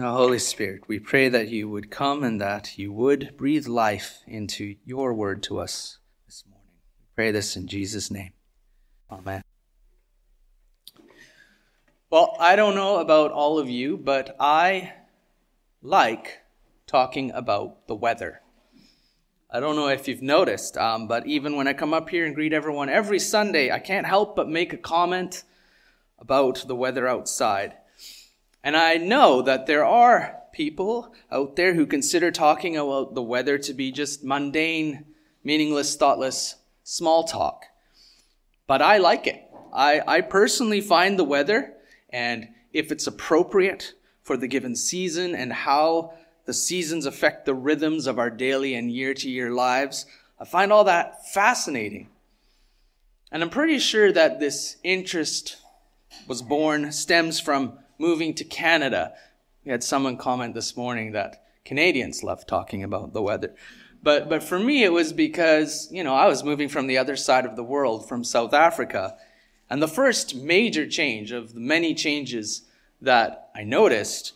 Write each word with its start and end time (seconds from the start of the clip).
Now, 0.00 0.12
Holy 0.12 0.38
Spirit, 0.38 0.82
we 0.86 1.00
pray 1.00 1.28
that 1.28 1.48
you 1.48 1.68
would 1.68 1.90
come 1.90 2.22
and 2.22 2.40
that 2.40 2.78
you 2.78 2.92
would 2.92 3.36
breathe 3.36 3.66
life 3.66 4.22
into 4.28 4.76
your 4.84 5.12
word 5.12 5.42
to 5.44 5.58
us 5.58 5.98
this 6.24 6.44
morning. 6.48 6.70
We 7.00 7.06
pray 7.16 7.32
this 7.32 7.56
in 7.56 7.66
Jesus' 7.66 8.08
name. 8.08 8.30
Amen. 9.10 9.42
Well, 12.10 12.36
I 12.38 12.54
don't 12.54 12.76
know 12.76 12.98
about 12.98 13.32
all 13.32 13.58
of 13.58 13.68
you, 13.68 13.96
but 13.96 14.36
I 14.38 14.92
like 15.82 16.42
talking 16.86 17.32
about 17.32 17.88
the 17.88 17.96
weather. 17.96 18.42
I 19.50 19.58
don't 19.58 19.74
know 19.74 19.88
if 19.88 20.06
you've 20.06 20.22
noticed, 20.22 20.76
um, 20.76 21.08
but 21.08 21.26
even 21.26 21.56
when 21.56 21.66
I 21.66 21.72
come 21.72 21.92
up 21.92 22.08
here 22.08 22.24
and 22.24 22.36
greet 22.36 22.52
everyone 22.52 22.88
every 22.88 23.18
Sunday, 23.18 23.72
I 23.72 23.80
can't 23.80 24.06
help 24.06 24.36
but 24.36 24.48
make 24.48 24.72
a 24.72 24.76
comment 24.76 25.42
about 26.20 26.68
the 26.68 26.76
weather 26.76 27.08
outside. 27.08 27.74
And 28.62 28.76
I 28.76 28.96
know 28.96 29.42
that 29.42 29.66
there 29.66 29.84
are 29.84 30.36
people 30.52 31.14
out 31.30 31.56
there 31.56 31.74
who 31.74 31.86
consider 31.86 32.30
talking 32.30 32.76
about 32.76 33.14
the 33.14 33.22
weather 33.22 33.58
to 33.58 33.72
be 33.72 33.92
just 33.92 34.24
mundane, 34.24 35.04
meaningless, 35.44 35.96
thoughtless, 35.96 36.56
small 36.82 37.24
talk. 37.24 37.64
But 38.66 38.82
I 38.82 38.98
like 38.98 39.26
it. 39.26 39.42
I, 39.72 40.02
I 40.06 40.20
personally 40.22 40.80
find 40.80 41.18
the 41.18 41.24
weather, 41.24 41.74
and 42.10 42.48
if 42.72 42.90
it's 42.90 43.06
appropriate 43.06 43.94
for 44.22 44.36
the 44.36 44.48
given 44.48 44.74
season 44.74 45.34
and 45.34 45.52
how 45.52 46.14
the 46.46 46.54
seasons 46.54 47.06
affect 47.06 47.44
the 47.44 47.54
rhythms 47.54 48.06
of 48.06 48.18
our 48.18 48.30
daily 48.30 48.74
and 48.74 48.90
year 48.90 49.14
to 49.14 49.30
year 49.30 49.50
lives, 49.50 50.06
I 50.40 50.44
find 50.44 50.72
all 50.72 50.84
that 50.84 51.28
fascinating. 51.32 52.08
And 53.30 53.42
I'm 53.42 53.50
pretty 53.50 53.78
sure 53.78 54.10
that 54.12 54.40
this 54.40 54.76
interest 54.82 55.58
was 56.26 56.40
born, 56.40 56.92
stems 56.92 57.38
from 57.38 57.78
moving 57.98 58.34
to 58.34 58.44
Canada. 58.44 59.12
We 59.64 59.72
had 59.72 59.84
someone 59.84 60.16
comment 60.16 60.54
this 60.54 60.76
morning 60.76 61.12
that 61.12 61.44
Canadians 61.64 62.22
love 62.22 62.46
talking 62.46 62.82
about 62.82 63.12
the 63.12 63.22
weather. 63.22 63.54
But, 64.02 64.28
but 64.28 64.42
for 64.42 64.58
me, 64.58 64.84
it 64.84 64.92
was 64.92 65.12
because, 65.12 65.88
you 65.90 66.04
know, 66.04 66.14
I 66.14 66.26
was 66.26 66.44
moving 66.44 66.68
from 66.68 66.86
the 66.86 66.98
other 66.98 67.16
side 67.16 67.44
of 67.44 67.56
the 67.56 67.64
world, 67.64 68.08
from 68.08 68.24
South 68.24 68.54
Africa. 68.54 69.16
And 69.68 69.82
the 69.82 69.88
first 69.88 70.34
major 70.34 70.86
change 70.86 71.32
of 71.32 71.54
the 71.54 71.60
many 71.60 71.94
changes 71.94 72.62
that 73.00 73.50
I 73.54 73.64
noticed 73.64 74.32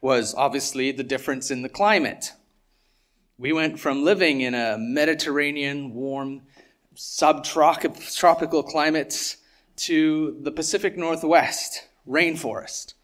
was 0.00 0.34
obviously 0.34 0.92
the 0.92 1.02
difference 1.02 1.50
in 1.50 1.62
the 1.62 1.68
climate. 1.68 2.32
We 3.36 3.52
went 3.52 3.78
from 3.78 4.04
living 4.04 4.40
in 4.40 4.54
a 4.54 4.76
Mediterranean, 4.78 5.92
warm, 5.92 6.42
subtropical 6.94 8.62
climate 8.62 9.36
to 9.76 10.36
the 10.40 10.52
Pacific 10.52 10.96
Northwest, 10.96 11.88
rainforest. 12.06 12.94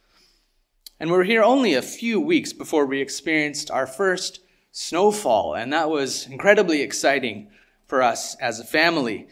And 0.98 1.10
we 1.10 1.16
were 1.18 1.24
here 1.24 1.42
only 1.42 1.74
a 1.74 1.82
few 1.82 2.18
weeks 2.18 2.54
before 2.54 2.86
we 2.86 3.02
experienced 3.02 3.70
our 3.70 3.86
first 3.86 4.40
snowfall, 4.72 5.54
and 5.54 5.70
that 5.74 5.90
was 5.90 6.26
incredibly 6.26 6.80
exciting 6.80 7.50
for 7.86 8.02
us 8.02 8.34
as 8.36 8.60
a 8.60 8.64
family. 8.64 9.28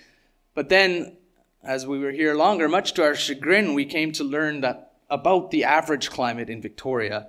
But 0.55 0.69
then, 0.69 1.17
as 1.63 1.87
we 1.87 1.99
were 1.99 2.11
here 2.11 2.35
longer, 2.35 2.69
much 2.69 2.93
to 2.95 3.03
our 3.03 3.15
chagrin, 3.15 3.73
we 3.73 3.87
came 3.87 4.13
to 4.13 4.25
learn 4.25 4.61
that 4.61 4.93
about 5.09 5.51
the 5.51 5.65
average 5.65 6.11
climate 6.11 6.51
in 6.51 6.61
Victoria, 6.61 7.29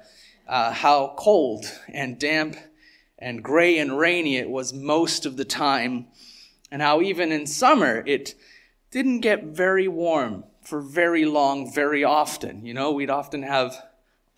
uh, 0.49 0.73
how 0.73 1.13
cold 1.17 1.65
and 1.87 2.19
damp 2.19 2.57
and 3.17 3.41
gray 3.41 3.77
and 3.77 3.97
rainy 3.97 4.35
it 4.35 4.49
was 4.49 4.73
most 4.73 5.25
of 5.25 5.37
the 5.37 5.45
time, 5.45 6.07
and 6.69 6.81
how 6.81 7.01
even 7.01 7.31
in 7.31 7.47
summer 7.47 8.03
it 8.05 8.35
didn't 8.91 9.21
get 9.21 9.45
very 9.45 9.87
warm 9.87 10.43
for 10.61 10.81
very 10.81 11.23
long, 11.23 11.73
very 11.73 12.03
often. 12.03 12.65
You 12.65 12.73
know, 12.73 12.91
we'd 12.91 13.09
often 13.09 13.43
have 13.43 13.81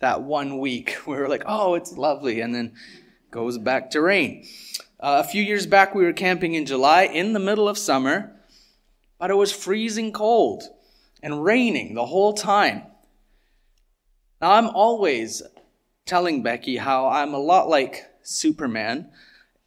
that 0.00 0.22
one 0.22 0.58
week 0.58 0.92
where 1.04 1.20
we're 1.20 1.28
like, 1.28 1.44
oh, 1.46 1.74
it's 1.74 1.92
lovely, 1.92 2.40
and 2.40 2.54
then 2.54 2.74
goes 3.30 3.58
back 3.58 3.90
to 3.90 4.00
rain. 4.00 4.46
Uh, 5.00 5.22
a 5.24 5.28
few 5.28 5.42
years 5.42 5.66
back, 5.66 5.94
we 5.94 6.04
were 6.04 6.12
camping 6.12 6.54
in 6.54 6.66
July 6.66 7.02
in 7.04 7.32
the 7.32 7.38
middle 7.38 7.68
of 7.68 7.78
summer, 7.78 8.32
but 9.18 9.30
it 9.30 9.34
was 9.34 9.52
freezing 9.52 10.12
cold 10.12 10.64
and 11.22 11.44
raining 11.44 11.94
the 11.94 12.06
whole 12.06 12.32
time. 12.32 12.82
Now, 14.40 14.52
I'm 14.52 14.68
always 14.68 15.42
telling 16.06 16.42
Becky 16.42 16.76
how 16.76 17.08
I'm 17.08 17.34
a 17.34 17.38
lot 17.38 17.68
like 17.68 18.06
Superman 18.22 19.10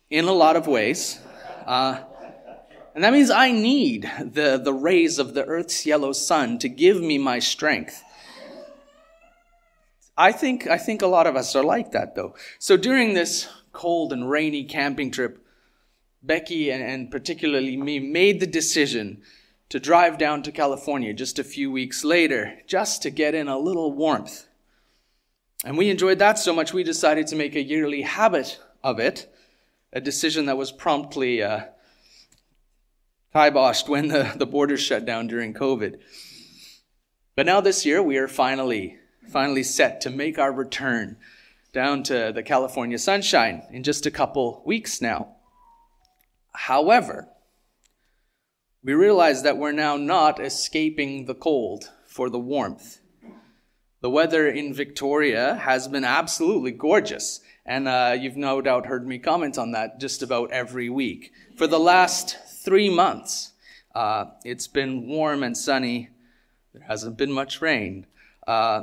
in 0.09 0.25
a 0.25 0.31
lot 0.31 0.55
of 0.55 0.67
ways. 0.67 1.19
Uh, 1.65 1.99
and 2.93 3.03
that 3.03 3.13
means 3.13 3.29
I 3.29 3.51
need 3.51 4.09
the, 4.19 4.59
the 4.61 4.73
rays 4.73 5.19
of 5.19 5.33
the 5.33 5.45
earth's 5.45 5.85
yellow 5.85 6.11
sun 6.11 6.59
to 6.59 6.69
give 6.69 7.01
me 7.01 7.17
my 7.17 7.39
strength. 7.39 8.03
I 10.17 10.31
think, 10.31 10.67
I 10.67 10.77
think 10.77 11.01
a 11.01 11.07
lot 11.07 11.27
of 11.27 11.35
us 11.35 11.55
are 11.55 11.63
like 11.63 11.91
that, 11.91 12.15
though. 12.15 12.35
So 12.59 12.77
during 12.77 13.13
this 13.13 13.47
cold 13.71 14.11
and 14.13 14.29
rainy 14.29 14.63
camping 14.63 15.11
trip, 15.11 15.45
Becky 16.21 16.69
and, 16.69 16.83
and 16.83 17.09
particularly 17.09 17.77
me 17.77 17.99
made 17.99 18.39
the 18.39 18.47
decision 18.47 19.21
to 19.69 19.79
drive 19.79 20.17
down 20.17 20.43
to 20.43 20.51
California 20.51 21.13
just 21.13 21.39
a 21.39 21.43
few 21.43 21.71
weeks 21.71 22.03
later, 22.03 22.59
just 22.67 23.01
to 23.01 23.09
get 23.09 23.33
in 23.33 23.47
a 23.47 23.57
little 23.57 23.93
warmth. 23.93 24.47
And 25.63 25.77
we 25.77 25.89
enjoyed 25.89 26.19
that 26.19 26.37
so 26.37 26.53
much, 26.53 26.73
we 26.73 26.83
decided 26.83 27.27
to 27.27 27.35
make 27.35 27.55
a 27.55 27.63
yearly 27.63 28.01
habit 28.01 28.59
of 28.83 28.99
it, 28.99 29.33
a 29.93 30.01
decision 30.01 30.45
that 30.47 30.57
was 30.57 30.71
promptly 30.71 31.41
uh, 31.41 31.61
kiboshed 33.33 33.87
when 33.87 34.09
the, 34.09 34.33
the 34.35 34.45
borders 34.45 34.81
shut 34.81 35.05
down 35.05 35.27
during 35.27 35.53
COVID. 35.53 35.99
But 37.35 37.45
now 37.45 37.61
this 37.61 37.85
year, 37.85 38.03
we 38.03 38.17
are 38.17 38.27
finally 38.27 38.97
finally 39.31 39.63
set 39.63 40.01
to 40.01 40.09
make 40.09 40.37
our 40.37 40.51
return 40.51 41.17
down 41.73 42.03
to 42.03 42.31
the 42.35 42.43
California 42.43 42.99
sunshine 42.99 43.63
in 43.71 43.81
just 43.81 44.05
a 44.05 44.11
couple 44.11 44.61
weeks 44.65 45.01
now. 45.01 45.35
However, 46.53 47.29
we 48.83 48.93
realize 48.93 49.43
that 49.43 49.57
we're 49.57 49.71
now 49.71 49.95
not 49.95 50.39
escaping 50.39 51.25
the 51.25 51.35
cold 51.35 51.89
for 52.05 52.29
the 52.29 52.39
warmth. 52.39 52.99
The 54.01 54.09
weather 54.09 54.49
in 54.49 54.73
Victoria 54.73 55.55
has 55.55 55.87
been 55.87 56.03
absolutely 56.03 56.71
gorgeous, 56.71 57.39
and 57.65 57.87
uh, 57.87 58.17
you've 58.19 58.35
no 58.35 58.59
doubt 58.59 58.87
heard 58.87 59.07
me 59.07 59.19
comment 59.19 59.57
on 59.57 59.71
that 59.71 59.99
just 59.99 60.23
about 60.23 60.51
every 60.51 60.89
week. 60.89 61.31
For 61.55 61.67
the 61.67 61.79
last 61.79 62.35
three 62.65 62.89
months, 62.89 63.51
uh, 63.93 64.25
it's 64.43 64.67
been 64.67 65.07
warm 65.07 65.43
and 65.43 65.55
sunny. 65.55 66.09
There 66.73 66.83
hasn't 66.83 67.17
been 67.17 67.31
much 67.31 67.61
rain. 67.61 68.07
Uh, 68.47 68.81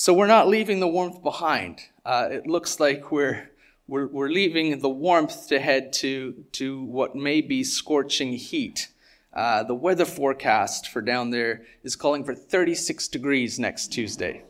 so 0.00 0.14
we're 0.14 0.26
not 0.26 0.48
leaving 0.48 0.80
the 0.80 0.88
warmth 0.88 1.22
behind. 1.22 1.78
Uh, 2.06 2.26
it 2.30 2.46
looks 2.46 2.80
like 2.80 3.12
we're, 3.12 3.50
we're, 3.86 4.06
we're 4.06 4.30
leaving 4.30 4.78
the 4.78 4.88
warmth 4.88 5.48
to 5.48 5.60
head 5.60 5.92
to, 5.92 6.42
to 6.52 6.82
what 6.84 7.14
may 7.14 7.42
be 7.42 7.62
scorching 7.62 8.32
heat. 8.32 8.88
Uh, 9.30 9.62
the 9.62 9.74
weather 9.74 10.06
forecast 10.06 10.88
for 10.88 11.02
down 11.02 11.28
there 11.28 11.64
is 11.84 11.96
calling 11.96 12.24
for 12.24 12.34
36 12.34 13.08
degrees 13.08 13.58
next 13.58 13.88
Tuesday. 13.88 14.42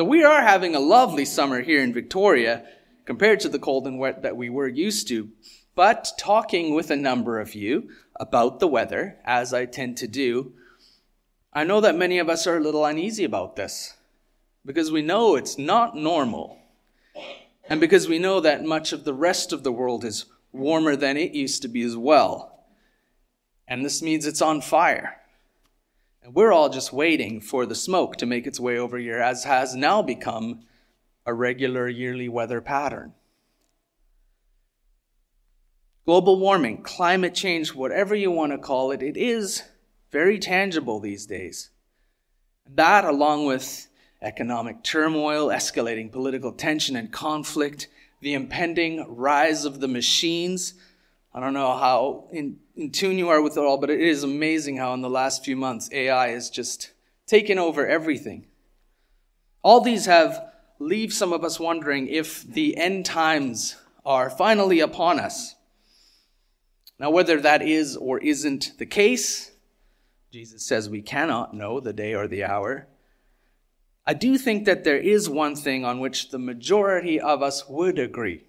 So 0.00 0.06
we 0.06 0.24
are 0.24 0.40
having 0.40 0.74
a 0.74 0.80
lovely 0.80 1.26
summer 1.26 1.60
here 1.60 1.82
in 1.82 1.92
Victoria 1.92 2.64
compared 3.04 3.40
to 3.40 3.50
the 3.50 3.58
cold 3.58 3.86
and 3.86 3.98
wet 3.98 4.22
that 4.22 4.38
we 4.38 4.48
were 4.48 4.66
used 4.66 5.08
to. 5.08 5.28
But 5.74 6.12
talking 6.16 6.74
with 6.74 6.90
a 6.90 6.96
number 6.96 7.38
of 7.38 7.54
you 7.54 7.90
about 8.18 8.60
the 8.60 8.66
weather, 8.66 9.18
as 9.26 9.52
I 9.52 9.66
tend 9.66 9.98
to 9.98 10.08
do, 10.08 10.54
I 11.52 11.64
know 11.64 11.80
that 11.80 11.96
many 11.96 12.18
of 12.18 12.28
us 12.28 12.46
are 12.46 12.56
a 12.56 12.62
little 12.62 12.84
uneasy 12.84 13.24
about 13.24 13.56
this 13.56 13.94
because 14.64 14.92
we 14.92 15.02
know 15.02 15.34
it's 15.34 15.58
not 15.58 15.96
normal. 15.96 16.58
And 17.68 17.80
because 17.80 18.08
we 18.08 18.18
know 18.18 18.40
that 18.40 18.64
much 18.64 18.92
of 18.92 19.04
the 19.04 19.14
rest 19.14 19.52
of 19.52 19.62
the 19.62 19.72
world 19.72 20.04
is 20.04 20.26
warmer 20.52 20.96
than 20.96 21.16
it 21.16 21.32
used 21.32 21.62
to 21.62 21.68
be 21.68 21.82
as 21.82 21.96
well. 21.96 22.64
And 23.66 23.84
this 23.84 24.02
means 24.02 24.26
it's 24.26 24.42
on 24.42 24.60
fire. 24.60 25.16
And 26.22 26.34
we're 26.34 26.52
all 26.52 26.68
just 26.68 26.92
waiting 26.92 27.40
for 27.40 27.66
the 27.66 27.74
smoke 27.74 28.16
to 28.16 28.26
make 28.26 28.46
its 28.46 28.60
way 28.60 28.78
over 28.78 28.98
here, 28.98 29.18
as 29.18 29.44
has 29.44 29.74
now 29.74 30.02
become 30.02 30.60
a 31.26 31.34
regular 31.34 31.88
yearly 31.88 32.28
weather 32.28 32.60
pattern. 32.60 33.12
Global 36.06 36.38
warming, 36.38 36.82
climate 36.82 37.34
change, 37.34 37.74
whatever 37.74 38.14
you 38.14 38.30
want 38.30 38.52
to 38.52 38.58
call 38.58 38.90
it, 38.90 39.02
it 39.02 39.16
is 39.16 39.62
very 40.10 40.38
tangible 40.38 41.00
these 41.00 41.26
days. 41.26 41.70
That, 42.74 43.04
along 43.04 43.46
with 43.46 43.88
economic 44.22 44.82
turmoil, 44.82 45.48
escalating 45.48 46.10
political 46.10 46.52
tension 46.52 46.96
and 46.96 47.12
conflict, 47.12 47.88
the 48.20 48.34
impending 48.34 49.16
rise 49.16 49.64
of 49.64 49.80
the 49.80 49.88
machines. 49.88 50.74
I 51.32 51.40
don't 51.40 51.52
know 51.52 51.72
how 51.76 52.28
in, 52.32 52.58
in 52.76 52.90
tune 52.90 53.18
you 53.18 53.28
are 53.28 53.40
with 53.40 53.56
it 53.56 53.60
all, 53.60 53.78
but 53.78 53.90
it 53.90 54.00
is 54.00 54.24
amazing 54.24 54.76
how 54.76 54.94
in 54.94 55.02
the 55.02 55.10
last 55.10 55.44
few 55.44 55.56
months 55.56 55.88
AI 55.92 56.28
has 56.28 56.50
just 56.50 56.92
taken 57.26 57.58
over 57.58 57.86
everything. 57.86 58.46
All 59.62 59.80
these 59.80 60.06
have 60.06 60.52
leave 60.78 61.12
some 61.12 61.32
of 61.32 61.44
us 61.44 61.60
wondering 61.60 62.06
if 62.06 62.42
the 62.42 62.76
end 62.76 63.04
times 63.04 63.76
are 64.04 64.30
finally 64.30 64.80
upon 64.80 65.20
us. 65.20 65.54
Now, 66.98 67.10
whether 67.10 67.40
that 67.40 67.62
is 67.62 67.96
or 67.96 68.18
isn't 68.18 68.72
the 68.78 68.86
case, 68.86 69.52
Jesus 70.30 70.66
says 70.66 70.90
we 70.90 71.02
cannot 71.02 71.54
know 71.54 71.80
the 71.80 71.92
day 71.92 72.14
or 72.14 72.28
the 72.28 72.44
hour. 72.44 72.86
I 74.06 74.14
do 74.14 74.38
think 74.38 74.64
that 74.64 74.84
there 74.84 74.98
is 74.98 75.28
one 75.28 75.54
thing 75.54 75.84
on 75.84 76.00
which 76.00 76.30
the 76.30 76.38
majority 76.38 77.20
of 77.20 77.42
us 77.42 77.68
would 77.68 77.98
agree, 77.98 78.44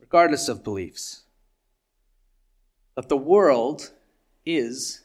regardless 0.00 0.48
of 0.48 0.64
beliefs 0.64 1.22
that 2.94 3.10
the 3.10 3.16
world 3.16 3.92
is 4.44 5.02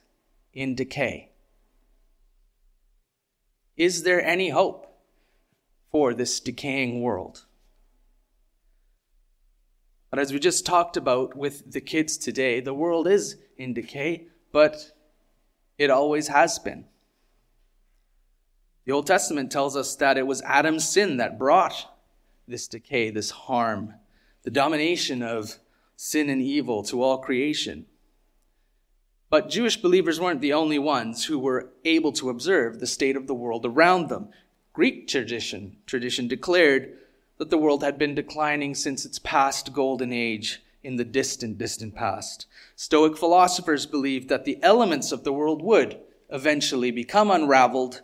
in 0.53 0.75
decay. 0.75 1.29
Is 3.75 4.03
there 4.03 4.23
any 4.23 4.49
hope 4.49 4.87
for 5.91 6.13
this 6.13 6.39
decaying 6.39 7.01
world? 7.01 7.45
But 10.09 10.19
as 10.19 10.31
we 10.31 10.39
just 10.39 10.65
talked 10.65 10.97
about 10.97 11.35
with 11.35 11.71
the 11.71 11.81
kids 11.81 12.17
today, 12.17 12.59
the 12.59 12.73
world 12.73 13.07
is 13.07 13.37
in 13.57 13.73
decay, 13.73 14.27
but 14.51 14.91
it 15.81 15.89
always 15.89 16.27
has 16.27 16.59
been. 16.59 16.85
The 18.85 18.91
Old 18.91 19.07
Testament 19.07 19.51
tells 19.51 19.75
us 19.75 19.95
that 19.95 20.15
it 20.15 20.27
was 20.27 20.43
Adam's 20.43 20.87
sin 20.87 21.17
that 21.17 21.39
brought 21.39 21.97
this 22.47 22.67
decay, 22.67 23.09
this 23.09 23.31
harm, 23.31 23.95
the 24.43 24.51
domination 24.51 25.23
of 25.23 25.57
sin 25.95 26.29
and 26.29 26.39
evil 26.39 26.83
to 26.83 27.01
all 27.01 27.17
creation. 27.17 27.87
But 29.31 29.49
Jewish 29.49 29.77
believers 29.77 30.19
weren't 30.19 30.41
the 30.41 30.53
only 30.53 30.77
ones 30.77 31.25
who 31.25 31.39
were 31.39 31.71
able 31.83 32.11
to 32.11 32.29
observe 32.29 32.79
the 32.79 32.85
state 32.85 33.15
of 33.15 33.25
the 33.25 33.33
world 33.33 33.65
around 33.65 34.09
them. 34.09 34.29
Greek 34.73 35.07
tradition, 35.07 35.77
tradition 35.87 36.27
declared 36.27 36.95
that 37.39 37.49
the 37.49 37.57
world 37.57 37.81
had 37.81 37.97
been 37.97 38.13
declining 38.13 38.75
since 38.75 39.03
its 39.03 39.17
past 39.17 39.73
golden 39.73 40.13
age 40.13 40.61
in 40.83 40.95
the 40.95 41.05
distant, 41.05 41.57
distant 41.57 41.95
past. 41.95 42.47
Stoic 42.75 43.17
philosophers 43.17 43.85
believed 43.85 44.29
that 44.29 44.45
the 44.45 44.61
elements 44.63 45.11
of 45.11 45.23
the 45.23 45.33
world 45.33 45.61
would 45.61 45.99
eventually 46.29 46.91
become 46.91 47.29
unraveled 47.29 48.01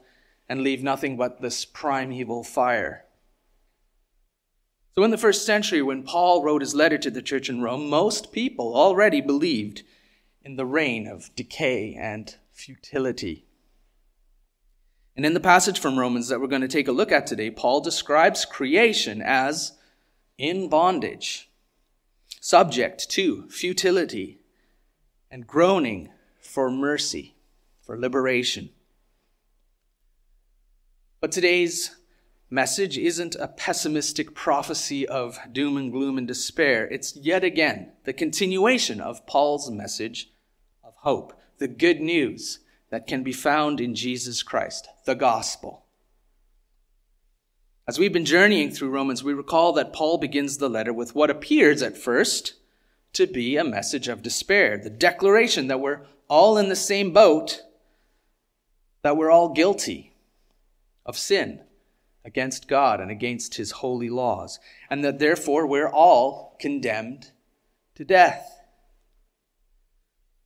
and 0.50 0.62
leave 0.62 0.84
nothing 0.84 1.18
but 1.18 1.42
this 1.42 1.66
primeval 1.66 2.44
fire. 2.44 3.06
So, 4.96 5.04
in 5.04 5.12
the 5.12 5.18
first 5.18 5.46
century, 5.46 5.82
when 5.82 6.04
Paul 6.04 6.44
wrote 6.44 6.62
his 6.62 6.74
letter 6.74 6.98
to 6.98 7.12
the 7.12 7.22
church 7.22 7.50
in 7.50 7.62
Rome, 7.62 7.90
most 7.90 8.32
people 8.32 8.76
already 8.76 9.22
believed 9.22 9.84
in 10.44 10.56
the 10.56 10.66
reign 10.66 11.08
of 11.08 11.36
decay 11.36 11.94
and 11.94 12.36
futility. 12.52 13.46
And 15.16 15.26
in 15.26 15.34
the 15.34 15.40
passage 15.40 15.80
from 15.80 16.00
Romans 16.00 16.30
that 16.30 16.40
we're 16.40 16.48
going 16.48 16.62
to 16.62 16.68
take 16.68 16.88
a 16.88 16.92
look 16.92 17.12
at 17.12 17.28
today, 17.28 17.52
Paul 17.52 17.82
describes 17.82 18.46
creation 18.46 19.22
as 19.22 19.74
in 20.38 20.70
bondage, 20.70 21.47
subject 22.48 23.10
to 23.10 23.46
futility, 23.50 24.40
and 25.30 25.46
groaning 25.46 26.08
for 26.40 26.72
mercy, 26.72 27.36
for 27.82 28.00
liberation. 28.00 28.70
But 31.20 31.34
today's 31.34 31.98
message 32.50 32.98
isn't 32.98 33.36
a 33.36 33.50
pessimistic 33.50 34.34
prophecy 34.34 35.06
of 35.06 35.38
doom 35.52 35.76
and 35.76 35.92
gloom 35.92 36.18
and 36.18 36.26
despair. 36.26 36.88
It's 36.88 37.18
yet 37.18 37.44
again 37.44 37.92
the 38.06 38.14
continuation 38.14 39.02
of 39.02 39.28
Paul's 39.28 39.70
message 39.70 40.32
of 40.86 40.94
hope, 41.00 41.34
the 41.58 41.68
good 41.68 42.00
news 42.00 42.60
that 42.92 43.08
can 43.08 43.24
be 43.24 43.34
found 43.34 43.82
in 43.82 43.94
Jesus 43.94 44.42
Christ, 44.42 44.88
the 45.04 45.16
gospel. 45.16 45.87
As 47.90 47.98
we've 47.98 48.12
been 48.12 48.26
journeying 48.26 48.72
through 48.72 48.90
Romans, 48.90 49.24
we 49.24 49.34
recall 49.34 49.72
that 49.74 49.94
Paul 49.94 50.18
begins 50.18 50.58
the 50.58 50.70
letter 50.70 50.92
with 50.92 51.16
what 51.16 51.30
appears 51.30 51.82
at 51.82 51.98
first 51.98 52.56
to 53.14 53.26
be 53.26 53.56
a 53.56 53.64
message 53.64 54.10
of 54.10 54.22
despair, 54.22 54.78
the 54.78 54.90
declaration 54.90 55.68
that 55.68 55.80
we're 55.80 56.02
all 56.28 56.58
in 56.58 56.68
the 56.68 56.76
same 56.76 57.14
boat, 57.14 57.62
that 59.04 59.16
we're 59.16 59.32
all 59.32 59.54
guilty 59.54 60.12
of 61.06 61.18
sin 61.18 61.62
against 62.26 62.68
God 62.68 63.00
and 63.00 63.10
against 63.10 63.56
his 63.56 63.72
holy 63.72 64.10
laws, 64.10 64.60
and 64.90 65.02
that 65.06 65.20
therefore 65.20 65.66
we're 65.66 65.90
all 65.90 66.58
condemned 66.60 67.32
to 67.96 68.04
death. 68.04 68.60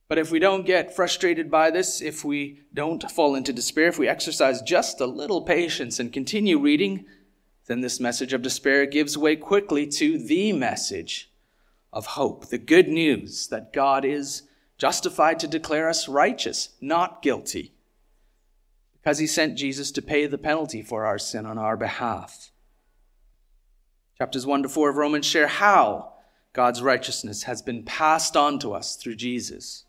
But 0.06 0.18
if 0.18 0.30
we 0.30 0.38
don't 0.38 0.64
get 0.64 0.94
frustrated 0.94 1.50
by 1.50 1.72
this, 1.72 2.00
if 2.00 2.24
we 2.24 2.60
don't 2.72 3.10
fall 3.10 3.34
into 3.34 3.52
despair, 3.52 3.88
if 3.88 3.98
we 3.98 4.06
exercise 4.06 4.62
just 4.62 5.00
a 5.00 5.06
little 5.06 5.42
patience 5.42 5.98
and 5.98 6.12
continue 6.12 6.60
reading, 6.60 7.04
then 7.66 7.80
this 7.80 8.00
message 8.00 8.32
of 8.32 8.42
despair 8.42 8.86
gives 8.86 9.16
way 9.16 9.36
quickly 9.36 9.86
to 9.86 10.18
the 10.18 10.52
message 10.52 11.30
of 11.92 12.06
hope, 12.06 12.48
the 12.48 12.58
good 12.58 12.88
news 12.88 13.46
that 13.48 13.72
God 13.72 14.04
is 14.04 14.42
justified 14.78 15.38
to 15.40 15.46
declare 15.46 15.88
us 15.88 16.08
righteous, 16.08 16.70
not 16.80 17.22
guilty, 17.22 17.72
because 18.94 19.18
he 19.18 19.26
sent 19.26 19.58
Jesus 19.58 19.92
to 19.92 20.02
pay 20.02 20.26
the 20.26 20.38
penalty 20.38 20.82
for 20.82 21.04
our 21.04 21.18
sin 21.18 21.46
on 21.46 21.58
our 21.58 21.76
behalf. 21.76 22.50
Chapters 24.18 24.46
1 24.46 24.64
to 24.64 24.68
4 24.68 24.90
of 24.90 24.96
Romans 24.96 25.26
share 25.26 25.48
how 25.48 26.12
God's 26.52 26.82
righteousness 26.82 27.44
has 27.44 27.62
been 27.62 27.84
passed 27.84 28.36
on 28.36 28.58
to 28.60 28.72
us 28.72 28.96
through 28.96 29.16
Jesus. 29.16 29.84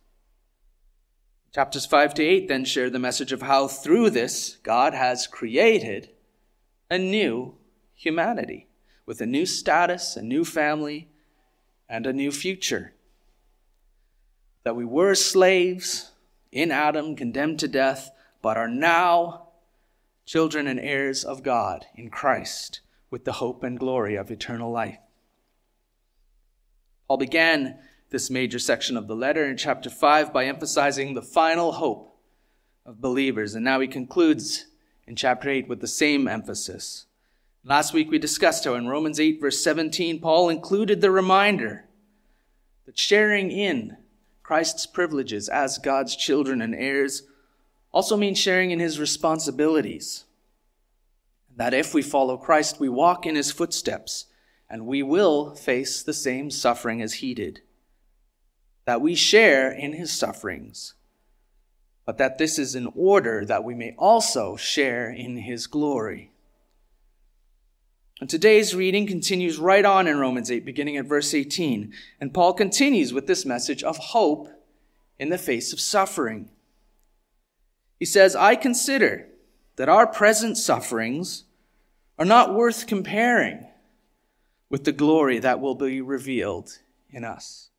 Chapters 1.54 1.86
5 1.86 2.16
to 2.16 2.24
8 2.24 2.48
then 2.48 2.66
share 2.66 2.90
the 2.90 3.00
message 3.00 3.32
of 3.32 3.44
how 3.44 3.68
through 3.68 4.10
this 4.10 4.58
God 4.64 4.94
has 4.94 5.28
created 5.28 6.10
a 6.90 6.98
new 6.98 7.56
humanity 7.96 8.68
with 9.06 9.22
a 9.22 9.26
new 9.26 9.46
status, 9.46 10.16
a 10.16 10.22
new 10.22 10.46
family, 10.46 11.10
and 11.90 12.06
a 12.06 12.14
new 12.14 12.32
future. 12.32 12.94
That 14.64 14.76
we 14.76 14.86
were 14.86 15.16
slaves 15.16 16.12
in 16.52 16.72
Adam, 16.72 17.16
condemned 17.16 17.60
to 17.60 17.68
death, 17.68 18.12
but 18.42 18.58
are 18.58 18.68
now 18.68 19.48
children 20.26 20.68
and 20.68 20.80
heirs 20.80 21.24
of 21.24 21.44
God 21.44 21.86
in 21.96 22.10
Christ 22.10 22.82
with 23.10 23.26
the 23.26 23.34
hope 23.34 23.64
and 23.64 23.80
glory 23.80 24.16
of 24.16 24.32
eternal 24.32 24.72
life. 24.72 24.98
Paul 27.08 27.18
began 27.18 27.80
this 28.10 28.30
major 28.30 28.60
section 28.60 28.96
of 28.96 29.08
the 29.08 29.16
letter 29.16 29.46
in 29.46 29.58
chapter 29.58 29.90
5 29.90 30.32
by 30.32 30.46
emphasizing 30.46 31.14
the 31.14 31.22
final 31.22 31.74
hope 31.74 32.18
of 32.86 33.02
believers. 33.02 33.56
And 33.56 33.66
now 33.66 33.80
he 33.80 33.88
concludes 33.88 34.68
in 35.06 35.16
chapter 35.16 35.50
8 35.50 35.68
with 35.68 35.82
the 35.82 35.88
same 35.88 36.28
emphasis. 36.28 37.06
Last 37.66 37.94
week 37.94 38.12
we 38.12 38.20
discussed 38.20 38.66
how 38.66 38.76
in 38.76 38.88
Romans 38.88 39.20
8, 39.20 39.40
verse 39.40 39.64
17, 39.64 40.20
Paul 40.20 40.50
included 40.50 41.00
the 41.00 41.12
reminder 41.12 41.86
that 42.86 43.00
sharing 43.00 43.52
in 43.52 43.96
Christ's 44.42 44.86
privileges 44.86 45.48
as 45.48 45.78
God's 45.78 46.18
children 46.18 46.62
and 46.62 46.76
heirs 46.76 47.24
also 47.94 48.18
means 48.18 48.38
sharing 48.38 48.72
in 48.72 48.80
his 48.80 49.00
responsibilities. 49.00 50.26
That 51.56 51.74
if 51.74 51.94
we 51.94 52.02
follow 52.02 52.36
Christ, 52.36 52.82
we 52.82 52.90
walk 52.90 53.26
in 53.26 53.36
his 53.36 53.52
footsteps, 53.52 54.26
and 54.70 54.86
we 54.86 55.02
will 55.02 55.56
face 55.56 56.04
the 56.04 56.14
same 56.14 56.52
suffering 56.52 57.02
as 57.02 57.16
he 57.16 57.34
did 57.34 57.62
that 58.86 59.00
we 59.00 59.16
share 59.16 59.72
in 59.72 59.94
his 59.94 60.12
sufferings, 60.12 60.96
but 62.06 62.18
that 62.18 62.38
this 62.38 62.60
is 62.60 62.76
in 62.76 62.92
order 62.96 63.46
that 63.46 63.64
we 63.64 63.74
may 63.74 63.96
also 63.98 64.58
share 64.58 65.10
in 65.10 65.38
his 65.38 65.68
glory. 65.68 66.33
And 68.20 68.30
today's 68.30 68.76
reading 68.76 69.08
continues 69.08 69.58
right 69.58 69.84
on 69.84 70.08
in 70.08 70.20
Romans 70.20 70.52
8, 70.52 70.64
beginning 70.66 70.98
at 70.98 71.06
verse 71.06 71.34
18. 71.34 71.94
And 72.22 72.34
Paul 72.34 72.54
continues 72.54 73.12
with 73.12 73.28
this 73.28 73.46
message 73.46 73.84
of 73.84 73.98
hope 73.98 74.50
in 75.20 75.30
the 75.30 75.38
face 75.38 75.74
of 75.74 75.80
suffering. 75.80 76.50
He 78.00 78.06
says, 78.06 78.36
I 78.36 78.56
consider 78.56 79.28
that 79.76 79.90
our 79.90 80.06
present 80.06 80.58
sufferings 80.58 81.46
are 82.20 82.26
not 82.26 82.54
worth 82.54 82.86
comparing 82.86 83.68
with 84.70 84.84
the 84.84 84.92
glory 84.92 85.40
that 85.40 85.60
will 85.60 85.76
be 85.76 86.02
revealed 86.02 86.80
in 87.12 87.24
us. 87.24 87.70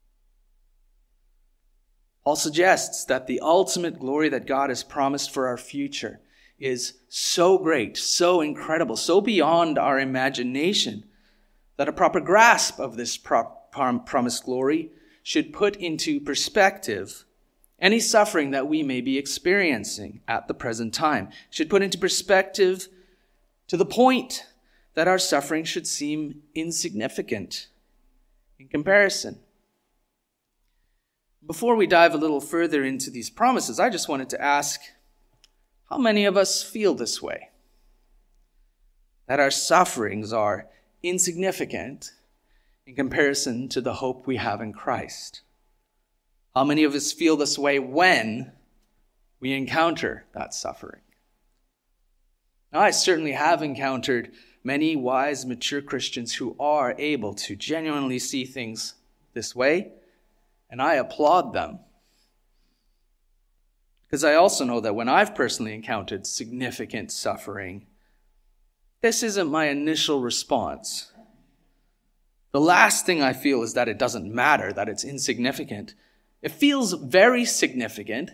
Paul 2.25 2.37
suggests 2.37 3.05
that 3.05 3.26
the 3.26 3.41
ultimate 3.41 3.99
glory 3.99 4.29
that 4.31 4.47
God 4.47 4.71
has 4.71 4.83
promised 4.83 5.33
for 5.33 5.47
our 5.47 5.59
future 5.59 6.21
is 6.58 6.94
so 7.08 7.58
great, 7.58 7.96
so 7.96 8.40
incredible, 8.40 8.96
so 8.96 9.20
beyond 9.20 9.78
our 9.78 9.99
imagination 9.99 11.04
that 11.76 11.88
a 11.88 11.92
proper 11.92 12.20
grasp 12.20 12.78
of 12.78 12.96
this 12.96 13.16
promised 13.16 14.44
glory 14.44 14.90
should 15.23 15.52
put 15.52 15.76
into 15.76 16.20
perspective 16.20 17.25
any 17.80 17.99
suffering 17.99 18.52
that 18.52 18.68
we 18.68 18.82
may 18.82 19.00
be 19.00 19.18
experiencing 19.18 20.20
at 20.28 20.49
the 20.49 20.54
present 20.54 20.94
time. 20.94 21.28
Should 21.50 21.68
put 21.68 21.82
into 21.82 21.99
perspective 21.99 22.88
to 23.66 23.76
the 23.76 23.84
point 23.84 24.46
that 24.94 25.08
our 25.08 25.18
suffering 25.18 25.64
should 25.64 25.87
seem 25.87 26.42
insignificant 26.54 27.68
in 28.58 28.68
comparison. 28.68 29.40
Before 31.44 31.75
we 31.75 31.87
dive 31.87 32.14
a 32.14 32.18
little 32.18 32.40
further 32.40 32.84
into 32.84 33.11
these 33.11 33.28
promises, 33.28 33.80
I 33.80 33.90
just 33.90 34.08
wanted 34.08 34.30
to 34.30 34.40
ask 34.40 34.80
how 35.95 36.01
many 36.01 36.25
of 36.25 36.37
us 36.37 36.61
feel 36.61 36.93
this 36.93 37.23
way? 37.23 37.51
That 39.29 39.39
our 39.39 39.53
sufferings 39.53 40.33
are 40.33 40.67
insignificant 41.05 42.11
in 42.85 42.97
comparison 42.97 43.69
to 43.69 43.81
the 43.81 43.93
hope 43.93 44.27
we 44.27 44.39
have 44.39 44.61
in 44.61 44.73
Christ. 44.73 45.43
How 46.53 46.65
many 46.65 46.83
of 46.83 46.97
us 46.97 47.13
feel 47.13 47.37
this 47.37 47.57
way 47.57 47.79
when 47.79 48.51
we 49.39 49.53
encounter 49.53 50.25
that 50.35 50.53
suffering? 50.53 51.01
Now, 52.73 52.81
I 52.81 52.91
certainly 52.91 53.31
have 53.31 53.63
encountered 53.63 54.33
many 54.65 54.97
wise, 54.97 55.47
mature 55.47 55.81
Christians 55.81 56.35
who 56.35 56.57
are 56.59 56.97
able 56.99 57.35
to 57.35 57.55
genuinely 57.55 58.19
see 58.19 58.45
things 58.45 58.95
this 59.33 59.55
way, 59.55 59.93
and 60.69 60.83
I 60.83 60.95
applaud 60.95 61.53
them. 61.53 61.79
Because 64.14 64.23
I 64.23 64.37
also 64.37 64.64
know 64.64 64.78
that 64.78 64.94
when 64.94 65.09
I've 65.09 65.35
personally 65.35 65.75
encountered 65.75 66.25
significant 66.25 67.11
suffering, 67.11 67.85
this 69.00 69.25
isn't 69.25 69.50
my 69.50 69.64
initial 69.64 70.21
response. 70.21 71.11
The 72.52 72.61
last 72.61 73.06
thing 73.06 73.21
I 73.21 73.33
feel 73.33 73.64
is 73.64 73.75
that 73.75 73.88
it 73.88 73.99
doesn't 73.99 74.33
matter, 74.33 74.73
that 74.73 74.88
it's 74.88 75.02
insignificant. 75.02 75.94
It 76.42 76.52
feels 76.52 76.92
very 76.92 77.44
significant, 77.44 78.30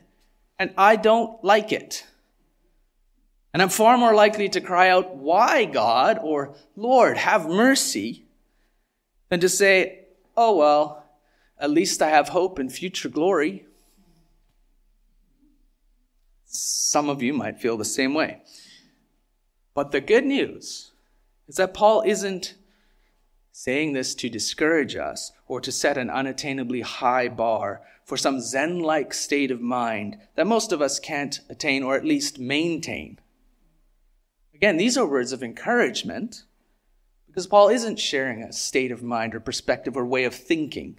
and 0.58 0.74
I 0.76 0.96
don't 0.96 1.42
like 1.42 1.72
it. 1.72 2.04
And 3.54 3.62
I'm 3.62 3.70
far 3.70 3.96
more 3.96 4.14
likely 4.14 4.50
to 4.50 4.60
cry 4.60 4.90
out, 4.90 5.16
Why, 5.16 5.64
God? 5.64 6.18
or 6.22 6.56
Lord, 6.76 7.16
have 7.16 7.48
mercy, 7.48 8.26
than 9.30 9.40
to 9.40 9.48
say, 9.48 10.00
Oh, 10.36 10.58
well, 10.58 11.06
at 11.58 11.70
least 11.70 12.02
I 12.02 12.10
have 12.10 12.28
hope 12.28 12.58
in 12.58 12.68
future 12.68 13.08
glory. 13.08 13.64
Some 16.52 17.08
of 17.08 17.22
you 17.22 17.32
might 17.32 17.60
feel 17.60 17.76
the 17.76 17.84
same 17.84 18.12
way. 18.12 18.42
But 19.72 19.92
the 19.92 20.00
good 20.00 20.24
news 20.24 20.90
is 21.46 21.56
that 21.56 21.74
Paul 21.74 22.02
isn't 22.04 22.56
saying 23.52 23.92
this 23.92 24.16
to 24.16 24.28
discourage 24.28 24.96
us 24.96 25.30
or 25.46 25.60
to 25.60 25.70
set 25.70 25.96
an 25.96 26.08
unattainably 26.08 26.82
high 26.82 27.28
bar 27.28 27.82
for 28.04 28.16
some 28.16 28.40
Zen 28.40 28.80
like 28.80 29.14
state 29.14 29.52
of 29.52 29.60
mind 29.60 30.18
that 30.34 30.46
most 30.46 30.72
of 30.72 30.82
us 30.82 30.98
can't 30.98 31.38
attain 31.48 31.84
or 31.84 31.94
at 31.94 32.04
least 32.04 32.40
maintain. 32.40 33.20
Again, 34.52 34.76
these 34.76 34.98
are 34.98 35.06
words 35.06 35.30
of 35.30 35.44
encouragement 35.44 36.42
because 37.28 37.46
Paul 37.46 37.68
isn't 37.68 38.00
sharing 38.00 38.42
a 38.42 38.52
state 38.52 38.90
of 38.90 39.04
mind 39.04 39.36
or 39.36 39.40
perspective 39.40 39.96
or 39.96 40.04
way 40.04 40.24
of 40.24 40.34
thinking. 40.34 40.98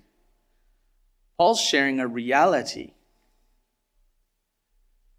Paul's 1.37 1.59
sharing 1.59 1.99
a 1.99 2.07
reality. 2.07 2.93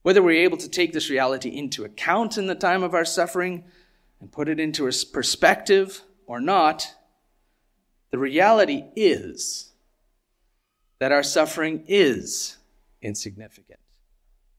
Whether 0.03 0.23
we're 0.23 0.45
able 0.45 0.59
to 0.59 0.69
take 0.69 0.93
this 0.93 1.11
reality 1.11 1.49
into 1.49 1.85
account 1.85 2.37
in 2.37 2.47
the 2.47 2.55
time 2.55 2.83
of 2.83 2.95
our 2.95 3.05
suffering 3.05 3.65
and 4.21 4.33
put 4.33 4.49
it 4.49 4.59
into 4.59 4.87
a 4.89 4.93
perspective 5.13 6.03
or 6.27 6.41
not, 6.41 6.93
the 8.11 8.19
reality 8.19 8.85
is 8.97 9.73
that 10.99 11.13
our 11.13 11.23
suffering 11.23 11.85
is 11.87 12.57
insignificant 13.01 13.81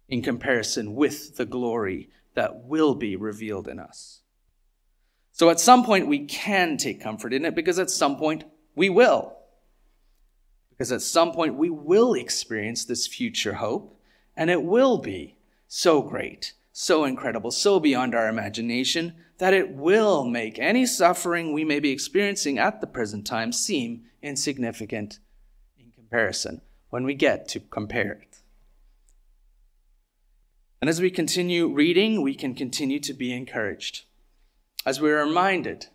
in 0.10 0.22
comparison 0.22 0.96
with 0.96 1.38
the 1.38 1.46
glory 1.46 2.10
that 2.36 2.64
will 2.64 2.96
be 2.96 3.16
revealed 3.16 3.68
in 3.68 3.80
us. 3.80 4.22
So 5.34 5.50
at 5.50 5.60
some 5.60 5.84
point 5.84 6.08
we 6.08 6.26
can 6.26 6.78
take 6.78 7.02
comfort 7.02 7.34
in 7.34 7.46
it 7.46 7.56
because 7.56 7.80
at 7.80 7.90
some 7.90 8.18
point 8.18 8.44
we 8.76 8.90
will. 8.90 9.36
Because 10.70 10.92
at 10.92 11.02
some 11.02 11.32
point 11.32 11.56
we 11.56 11.70
will 11.70 12.14
experience 12.14 12.86
this 12.86 13.08
future 13.08 13.54
hope 13.54 13.93
and 14.36 14.50
it 14.50 14.64
will 14.64 14.98
be 14.98 15.36
so 15.68 16.02
great, 16.02 16.54
so 16.72 17.06
incredible, 17.06 17.52
so 17.52 17.80
beyond 17.80 18.16
our 18.16 18.28
imagination 18.28 19.14
that 19.38 19.54
it 19.54 19.72
will 19.72 20.24
make 20.26 20.60
any 20.60 20.86
suffering 20.86 21.52
we 21.52 21.64
may 21.64 21.80
be 21.80 21.92
experiencing 21.92 22.58
at 22.58 22.82
the 22.82 22.88
present 22.88 23.26
time 23.26 23.52
seem 23.52 24.04
insignificant 24.22 25.20
in 25.78 25.92
comparison 25.92 26.62
when 26.90 27.04
we 27.04 27.14
get 27.14 27.48
to 27.48 27.60
compare 27.60 28.14
it. 28.14 28.38
And 30.82 30.90
as 30.90 31.02
we 31.02 31.10
continue 31.10 31.68
reading, 31.68 32.22
we 32.22 32.36
can 32.36 32.56
continue 32.56 33.00
to 33.00 33.14
be 33.14 33.34
encouraged 33.34 34.04
as 34.86 35.00
we're 35.00 35.24
reminded 35.24 35.88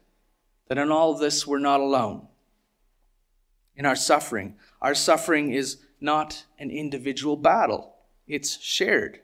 that 0.69 0.79
in 0.79 0.91
all 0.91 1.15
this 1.15 1.47
we're 1.47 1.59
not 1.59 1.81
alone. 1.81 2.27
In 3.77 3.87
our 3.87 3.97
suffering, 3.97 4.57
our 4.81 4.95
suffering 4.95 5.53
is 5.53 5.79
not 6.01 6.45
an 6.59 6.71
individual 6.71 7.37
battle, 7.37 7.97
it's 8.29 8.61
shared. 8.61 9.21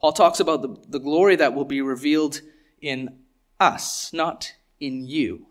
Paul 0.00 0.12
talks 0.12 0.40
about 0.40 0.62
the, 0.62 0.76
the 0.88 0.98
glory 0.98 1.36
that 1.36 1.54
will 1.54 1.64
be 1.64 1.80
revealed 1.80 2.40
in 2.80 3.18
us, 3.58 4.12
not 4.12 4.54
in 4.80 5.04
you. 5.04 5.46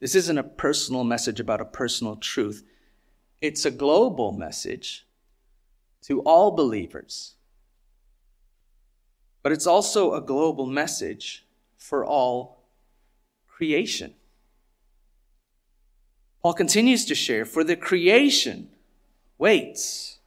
This 0.00 0.14
isn't 0.14 0.38
a 0.38 0.44
personal 0.44 1.04
message 1.04 1.40
about 1.40 1.60
a 1.60 1.64
personal 1.64 2.16
truth. 2.16 2.62
It's 3.40 3.64
a 3.64 3.70
global 3.70 4.32
message 4.32 5.06
to 6.02 6.20
all 6.20 6.52
believers. 6.52 7.34
But 9.42 9.52
it's 9.52 9.66
also 9.66 10.14
a 10.14 10.20
global 10.20 10.66
message 10.66 11.46
for 11.76 12.04
all 12.04 12.64
creation. 13.46 14.14
Paul 16.42 16.54
continues 16.54 17.04
to 17.06 17.14
share, 17.14 17.44
for 17.44 17.64
the 17.64 17.76
creation 17.76 18.68
waits 19.38 20.17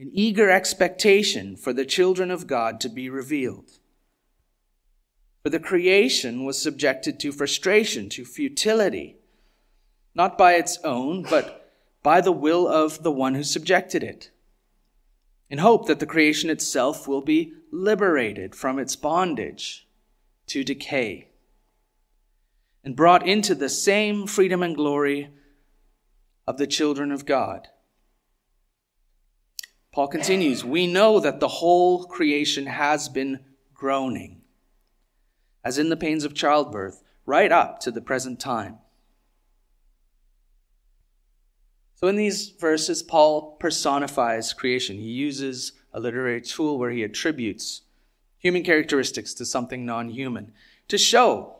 in 0.00 0.10
eager 0.14 0.48
expectation 0.48 1.54
for 1.54 1.74
the 1.74 1.84
children 1.84 2.30
of 2.30 2.46
God 2.46 2.80
to 2.80 2.88
be 2.88 3.10
revealed. 3.10 3.72
For 5.42 5.50
the 5.50 5.60
creation 5.60 6.46
was 6.46 6.60
subjected 6.60 7.20
to 7.20 7.32
frustration, 7.32 8.08
to 8.08 8.24
futility, 8.24 9.16
not 10.14 10.38
by 10.38 10.54
its 10.54 10.78
own, 10.84 11.26
but 11.28 11.70
by 12.02 12.22
the 12.22 12.32
will 12.32 12.66
of 12.66 13.02
the 13.02 13.12
one 13.12 13.34
who 13.34 13.42
subjected 13.42 14.02
it, 14.02 14.30
in 15.50 15.58
hope 15.58 15.86
that 15.86 16.00
the 16.00 16.06
creation 16.06 16.48
itself 16.48 17.06
will 17.06 17.20
be 17.20 17.52
liberated 17.70 18.54
from 18.54 18.78
its 18.78 18.96
bondage 18.96 19.86
to 20.46 20.64
decay 20.64 21.28
and 22.82 22.96
brought 22.96 23.28
into 23.28 23.54
the 23.54 23.68
same 23.68 24.26
freedom 24.26 24.62
and 24.62 24.76
glory 24.76 25.28
of 26.46 26.56
the 26.56 26.66
children 26.66 27.12
of 27.12 27.26
God. 27.26 27.68
Paul 29.92 30.08
continues, 30.08 30.64
We 30.64 30.86
know 30.86 31.20
that 31.20 31.40
the 31.40 31.48
whole 31.48 32.04
creation 32.04 32.66
has 32.66 33.08
been 33.08 33.40
groaning 33.74 34.40
as 35.64 35.78
in 35.78 35.88
the 35.88 35.96
pains 35.96 36.24
of 36.24 36.34
childbirth, 36.34 37.02
right 37.26 37.52
up 37.52 37.80
to 37.80 37.90
the 37.90 38.00
present 38.00 38.40
time. 38.40 38.78
So, 41.94 42.08
in 42.08 42.16
these 42.16 42.48
verses, 42.48 43.02
Paul 43.02 43.56
personifies 43.60 44.54
creation. 44.54 44.96
He 44.96 45.10
uses 45.10 45.72
a 45.92 46.00
literary 46.00 46.40
tool 46.40 46.78
where 46.78 46.90
he 46.90 47.02
attributes 47.02 47.82
human 48.38 48.62
characteristics 48.62 49.34
to 49.34 49.44
something 49.44 49.84
non 49.84 50.08
human 50.08 50.52
to 50.88 50.96
show 50.96 51.56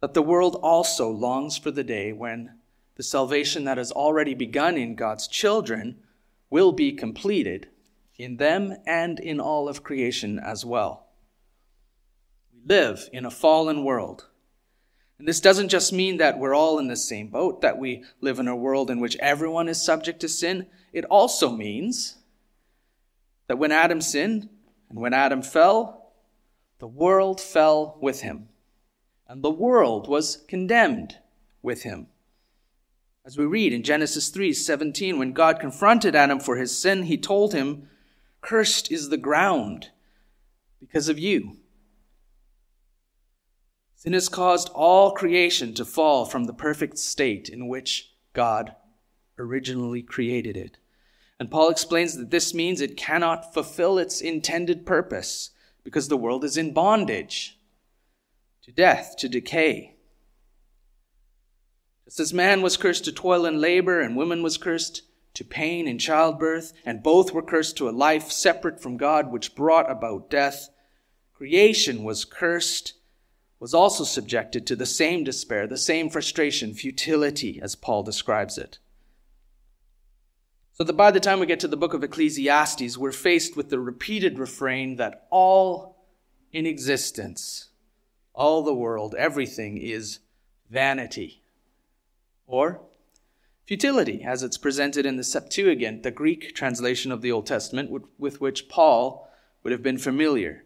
that 0.00 0.14
the 0.14 0.22
world 0.22 0.56
also 0.62 1.10
longs 1.10 1.58
for 1.58 1.70
the 1.70 1.84
day 1.84 2.12
when 2.12 2.54
the 2.94 3.02
salvation 3.02 3.64
that 3.64 3.76
has 3.76 3.90
already 3.90 4.34
begun 4.34 4.76
in 4.76 4.94
God's 4.94 5.26
children 5.26 5.98
will 6.50 6.72
be 6.72 6.92
completed 6.92 7.68
in 8.18 8.36
them 8.36 8.76
and 8.86 9.18
in 9.18 9.40
all 9.40 9.68
of 9.68 9.82
creation 9.82 10.38
as 10.38 10.64
well 10.64 11.06
We 12.52 12.74
live 12.74 13.08
in 13.12 13.24
a 13.24 13.30
fallen 13.30 13.84
world. 13.84 14.26
And 15.18 15.28
this 15.28 15.40
doesn't 15.40 15.68
just 15.68 15.92
mean 15.92 16.16
that 16.16 16.38
we're 16.38 16.54
all 16.54 16.78
in 16.78 16.88
the 16.88 16.96
same 16.96 17.28
boat, 17.28 17.60
that 17.60 17.78
we 17.78 18.04
live 18.20 18.38
in 18.38 18.48
a 18.48 18.56
world 18.56 18.90
in 18.90 19.00
which 19.00 19.16
everyone 19.20 19.68
is 19.68 19.84
subject 19.84 20.20
to 20.20 20.28
sin. 20.28 20.66
It 20.92 21.04
also 21.04 21.50
means 21.50 22.16
that 23.46 23.58
when 23.58 23.70
Adam 23.70 24.00
sinned 24.00 24.48
and 24.88 24.98
when 24.98 25.12
Adam 25.12 25.42
fell, 25.42 26.12
the 26.78 26.86
world 26.86 27.40
fell 27.40 27.98
with 28.00 28.22
him. 28.22 28.48
And 29.28 29.42
the 29.42 29.50
world 29.50 30.08
was 30.08 30.44
condemned 30.48 31.18
with 31.62 31.82
him. 31.82 32.06
As 33.24 33.36
we 33.36 33.44
read 33.44 33.72
in 33.72 33.82
Genesis 33.82 34.30
3:17, 34.30 35.18
when 35.18 35.32
God 35.32 35.60
confronted 35.60 36.14
Adam 36.14 36.40
for 36.40 36.56
his 36.56 36.76
sin, 36.76 37.04
he 37.04 37.18
told 37.18 37.52
him, 37.52 37.88
"Cursed 38.40 38.90
is 38.90 39.08
the 39.08 39.18
ground 39.18 39.90
because 40.80 41.08
of 41.08 41.18
you. 41.18 41.58
Sin 43.94 44.14
has 44.14 44.30
caused 44.30 44.70
all 44.70 45.12
creation 45.12 45.74
to 45.74 45.84
fall 45.84 46.24
from 46.24 46.44
the 46.44 46.54
perfect 46.54 46.98
state 46.98 47.50
in 47.50 47.68
which 47.68 48.14
God 48.32 48.74
originally 49.38 50.02
created 50.02 50.56
it. 50.56 50.78
And 51.38 51.50
Paul 51.50 51.70
explains 51.70 52.16
that 52.16 52.30
this 52.30 52.54
means 52.54 52.80
it 52.80 52.96
cannot 52.96 53.52
fulfill 53.52 53.98
its 53.98 54.20
intended 54.20 54.86
purpose 54.86 55.50
because 55.84 56.08
the 56.08 56.16
world 56.16 56.44
is 56.44 56.56
in 56.56 56.72
bondage 56.72 57.58
to 58.62 58.72
death, 58.72 59.16
to 59.18 59.28
decay. 59.28 59.96
Just 62.10 62.18
as 62.18 62.34
man 62.34 62.60
was 62.60 62.76
cursed 62.76 63.04
to 63.04 63.12
toil 63.12 63.46
and 63.46 63.60
labor, 63.60 64.00
and 64.00 64.16
woman 64.16 64.42
was 64.42 64.56
cursed 64.56 65.02
to 65.34 65.44
pain 65.44 65.86
and 65.86 66.00
childbirth, 66.00 66.72
and 66.84 67.04
both 67.04 67.32
were 67.32 67.40
cursed 67.40 67.76
to 67.76 67.88
a 67.88 67.92
life 67.92 68.32
separate 68.32 68.82
from 68.82 68.96
God, 68.96 69.30
which 69.30 69.54
brought 69.54 69.88
about 69.88 70.28
death, 70.28 70.70
creation 71.32 72.02
was 72.02 72.24
cursed 72.24 72.94
was 73.60 73.72
also 73.72 74.02
subjected 74.02 74.66
to 74.66 74.74
the 74.74 74.86
same 74.86 75.22
despair, 75.22 75.68
the 75.68 75.78
same 75.78 76.10
frustration, 76.10 76.74
futility, 76.74 77.60
as 77.62 77.76
Paul 77.76 78.02
describes 78.02 78.58
it. 78.58 78.80
So 80.72 80.82
that 80.82 80.94
by 80.94 81.12
the 81.12 81.20
time 81.20 81.38
we 81.38 81.46
get 81.46 81.60
to 81.60 81.68
the 81.68 81.76
book 81.76 81.94
of 81.94 82.02
Ecclesiastes, 82.02 82.98
we're 82.98 83.12
faced 83.12 83.56
with 83.56 83.70
the 83.70 83.78
repeated 83.78 84.36
refrain 84.36 84.96
that 84.96 85.28
all 85.30 86.08
in 86.50 86.66
existence, 86.66 87.68
all 88.32 88.64
the 88.64 88.74
world, 88.74 89.14
everything 89.16 89.76
is 89.76 90.18
vanity 90.68 91.39
or 92.50 92.80
futility, 93.64 94.24
as 94.24 94.42
it's 94.42 94.58
presented 94.58 95.06
in 95.06 95.16
the 95.16 95.24
Septuagint, 95.24 96.02
the 96.02 96.10
Greek 96.10 96.54
translation 96.54 97.12
of 97.12 97.22
the 97.22 97.30
Old 97.30 97.46
Testament, 97.46 97.90
with 98.18 98.40
which 98.40 98.68
Paul 98.68 99.30
would 99.62 99.70
have 99.70 99.82
been 99.82 99.98
familiar. 99.98 100.64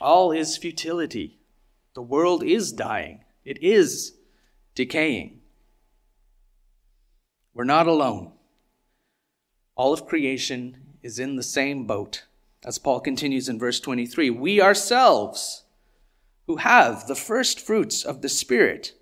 All 0.00 0.32
is 0.32 0.56
futility. 0.56 1.38
The 1.94 2.02
world 2.02 2.42
is 2.42 2.72
dying, 2.72 3.24
it 3.44 3.62
is 3.62 4.14
decaying. 4.74 5.40
We're 7.54 7.64
not 7.64 7.86
alone. 7.86 8.32
All 9.76 9.92
of 9.92 10.06
creation 10.06 10.78
is 11.02 11.18
in 11.18 11.36
the 11.36 11.42
same 11.42 11.86
boat. 11.86 12.24
As 12.64 12.78
Paul 12.78 13.00
continues 13.00 13.48
in 13.48 13.58
verse 13.58 13.78
23, 13.78 14.30
we 14.30 14.60
ourselves, 14.60 15.64
who 16.46 16.56
have 16.56 17.06
the 17.06 17.14
first 17.14 17.60
fruits 17.60 18.04
of 18.04 18.22
the 18.22 18.28
Spirit, 18.28 18.94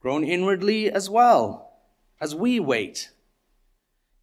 groan 0.00 0.24
inwardly 0.24 0.90
as 0.90 1.08
well 1.10 1.72
as 2.20 2.34
we 2.34 2.58
wait 2.58 3.10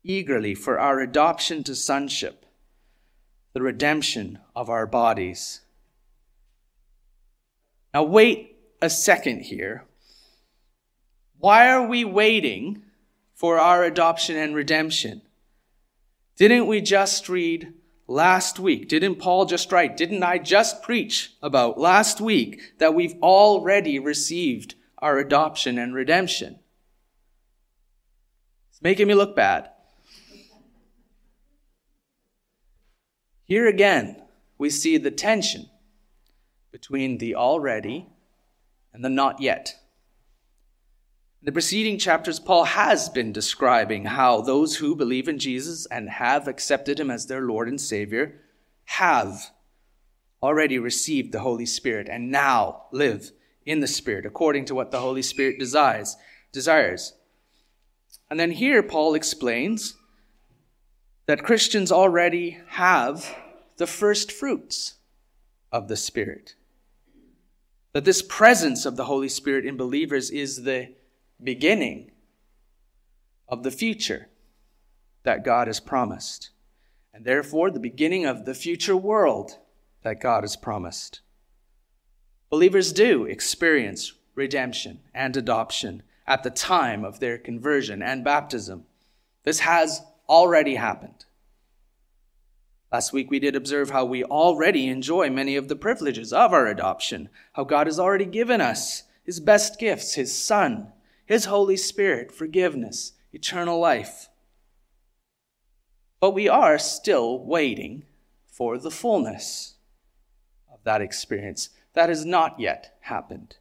eagerly 0.04 0.56
for 0.56 0.80
our 0.80 1.00
adoption 1.00 1.64
to 1.64 1.76
sonship, 1.76 2.46
the 3.54 3.62
redemption 3.62 4.40
of 4.56 4.70
our 4.70 4.88
bodies. 4.88 5.62
Now, 7.94 8.04
wait 8.04 8.56
a 8.82 8.90
second 8.90 9.42
here. 9.42 9.86
Why 11.40 11.70
are 11.70 11.86
we 11.86 12.06
waiting 12.06 12.84
for 13.34 13.60
our 13.60 13.84
adoption 13.84 14.36
and 14.36 14.56
redemption? 14.56 15.22
Didn't 16.38 16.68
we 16.68 16.82
just 16.82 17.28
read 17.30 17.74
last 18.08 18.60
week? 18.60 18.88
Didn't 18.88 19.16
Paul 19.16 19.46
just 19.46 19.72
write? 19.72 19.98
Didn't 19.98 20.24
I 20.24 20.38
just 20.38 20.82
preach 20.82 21.34
about 21.42 21.80
last 21.80 22.22
week 22.22 22.78
that 22.80 22.94
we've 22.94 23.16
already 23.22 24.00
received 24.00 24.76
our 25.00 25.18
adoption 25.18 25.78
and 25.78 25.94
redemption? 25.94 26.60
It's 28.70 28.82
making 28.82 29.08
me 29.08 29.14
look 29.14 29.36
bad. 29.36 29.70
Here 33.44 33.68
again, 33.68 34.22
we 34.58 34.70
see 34.70 34.98
the 34.98 35.12
tension 35.12 35.70
between 36.72 37.18
the 37.18 37.36
already 37.36 38.08
and 38.94 39.04
the 39.04 39.10
not 39.10 39.42
yet. 39.42 39.76
In 41.42 41.46
the 41.46 41.52
preceding 41.52 41.98
chapters, 41.98 42.40
Paul 42.40 42.66
has 42.66 43.10
been 43.10 43.32
describing 43.32 44.06
how 44.06 44.42
those 44.42 44.76
who 44.78 44.96
believe 44.96 45.28
in 45.28 45.40
Jesus 45.40 45.86
and 45.86 46.10
have 46.10 46.48
accepted 46.48 47.00
him 47.00 47.10
as 47.10 47.28
their 47.28 47.42
Lord 47.42 47.68
and 47.68 47.80
Savior 47.80 48.42
have 48.86 49.52
already 50.42 50.78
received 50.78 51.32
the 51.32 51.40
Holy 51.40 51.66
Spirit 51.66 52.10
and 52.10 52.32
now 52.32 52.88
live 52.92 53.32
in 53.68 53.82
the 53.82 53.88
Spirit 53.88 54.26
according 54.26 54.66
to 54.66 54.74
what 54.74 54.92
the 54.92 55.02
Holy 55.02 55.22
Spirit 55.22 55.60
desires. 55.60 56.16
desires. 56.52 57.14
And 58.32 58.40
then 58.40 58.52
here 58.52 58.82
Paul 58.82 59.14
explains 59.14 59.96
that 61.28 61.44
Christians 61.44 61.92
already 61.92 62.60
have 62.70 63.36
the 63.76 63.88
first 63.88 64.32
fruits 64.32 64.96
of 65.72 65.88
the 65.88 65.98
Spirit. 65.98 66.56
That 67.94 68.06
this 68.06 68.22
presence 68.22 68.86
of 68.86 68.96
the 68.96 69.06
Holy 69.06 69.30
Spirit 69.30 69.66
in 69.66 69.76
believers 69.76 70.30
is 70.32 70.64
the 70.64 70.94
beginning 71.44 72.12
of 73.48 73.64
the 73.64 73.72
future 73.72 74.30
that 75.24 75.44
God 75.44 75.68
has 75.68 75.80
promised, 75.80 76.52
and 77.14 77.26
therefore 77.26 77.70
the 77.70 77.80
beginning 77.80 78.26
of 78.26 78.46
the 78.46 78.54
future 78.54 78.96
world 78.96 79.58
that 80.04 80.22
God 80.22 80.44
has 80.44 80.56
promised. 80.56 81.22
Believers 82.50 82.94
do 82.94 83.26
experience 83.26 84.14
redemption 84.34 85.00
and 85.14 85.36
adoption 85.36 86.04
at 86.26 86.44
the 86.44 86.50
time 86.50 87.04
of 87.04 87.20
their 87.20 87.38
conversion 87.38 88.02
and 88.02 88.24
baptism. 88.24 88.86
This 89.44 89.60
has 89.60 90.02
already 90.30 90.76
happened. 90.76 91.26
Last 92.92 93.12
week 93.12 93.30
we 93.30 93.40
did 93.40 93.56
observe 93.56 93.90
how 93.90 94.06
we 94.06 94.24
already 94.24 94.88
enjoy 94.88 95.30
many 95.30 95.58
of 95.58 95.68
the 95.68 95.76
privileges 95.76 96.32
of 96.32 96.54
our 96.54 96.68
adoption, 96.68 97.30
how 97.54 97.66
God 97.66 97.88
has 97.88 98.00
already 98.00 98.26
given 98.26 98.62
us 98.62 99.04
his 99.24 99.42
best 99.42 99.78
gifts, 99.78 100.14
his 100.14 100.34
Son, 100.34 100.94
his 101.26 101.46
Holy 101.46 101.76
Spirit, 101.76 102.32
forgiveness, 102.32 103.12
eternal 103.34 103.78
life. 103.78 104.30
But 106.22 106.32
we 106.32 106.48
are 106.48 106.80
still 106.80 107.44
waiting 107.44 108.06
for 108.48 108.78
the 108.78 108.90
fullness 108.90 109.76
of 110.72 110.80
that 110.86 111.02
experience. 111.02 111.70
That 111.98 112.10
has 112.10 112.28
not 112.28 112.60
yet 112.60 112.96
happened. 113.00 113.56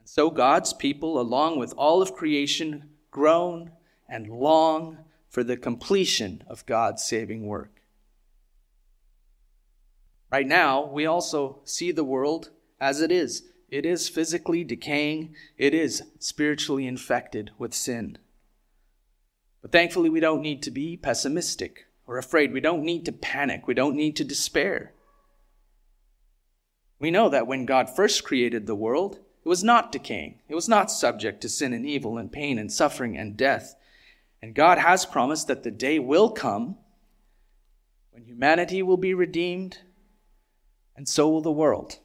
And 0.00 0.08
so 0.08 0.28
God's 0.28 0.72
people, 0.72 1.20
along 1.20 1.56
with 1.56 1.72
all 1.76 2.02
of 2.02 2.14
creation, 2.14 2.90
groan 3.12 3.70
and 4.08 4.26
long 4.26 5.04
for 5.28 5.44
the 5.44 5.56
completion 5.56 6.42
of 6.48 6.66
God's 6.66 7.04
saving 7.04 7.46
work. 7.46 7.80
Right 10.32 10.48
now, 10.48 10.84
we 10.84 11.06
also 11.06 11.60
see 11.62 11.92
the 11.92 12.02
world 12.02 12.50
as 12.80 13.00
it 13.00 13.12
is 13.12 13.44
it 13.68 13.86
is 13.86 14.08
physically 14.08 14.64
decaying, 14.64 15.36
it 15.56 15.74
is 15.74 16.02
spiritually 16.18 16.88
infected 16.88 17.52
with 17.56 17.72
sin. 17.72 18.18
But 19.62 19.70
thankfully, 19.70 20.10
we 20.10 20.18
don't 20.18 20.42
need 20.42 20.60
to 20.64 20.72
be 20.72 20.96
pessimistic 20.96 21.86
or 22.04 22.18
afraid. 22.18 22.52
We 22.52 22.60
don't 22.60 22.82
need 22.82 23.04
to 23.04 23.12
panic. 23.12 23.68
We 23.68 23.74
don't 23.74 23.94
need 23.94 24.16
to 24.16 24.24
despair. 24.24 24.92
We 26.98 27.10
know 27.10 27.28
that 27.28 27.46
when 27.46 27.66
God 27.66 27.94
first 27.94 28.24
created 28.24 28.66
the 28.66 28.74
world, 28.74 29.18
it 29.44 29.48
was 29.48 29.62
not 29.62 29.92
decaying. 29.92 30.40
It 30.48 30.54
was 30.54 30.68
not 30.68 30.90
subject 30.90 31.40
to 31.42 31.48
sin 31.48 31.72
and 31.72 31.86
evil 31.86 32.18
and 32.18 32.32
pain 32.32 32.58
and 32.58 32.72
suffering 32.72 33.16
and 33.16 33.36
death. 33.36 33.76
And 34.42 34.54
God 34.54 34.78
has 34.78 35.06
promised 35.06 35.46
that 35.48 35.62
the 35.62 35.70
day 35.70 35.98
will 35.98 36.30
come 36.30 36.76
when 38.10 38.24
humanity 38.24 38.82
will 38.82 38.96
be 38.96 39.12
redeemed, 39.12 39.78
and 40.96 41.06
so 41.06 41.28
will 41.28 41.42
the 41.42 41.52
world. 41.52 41.98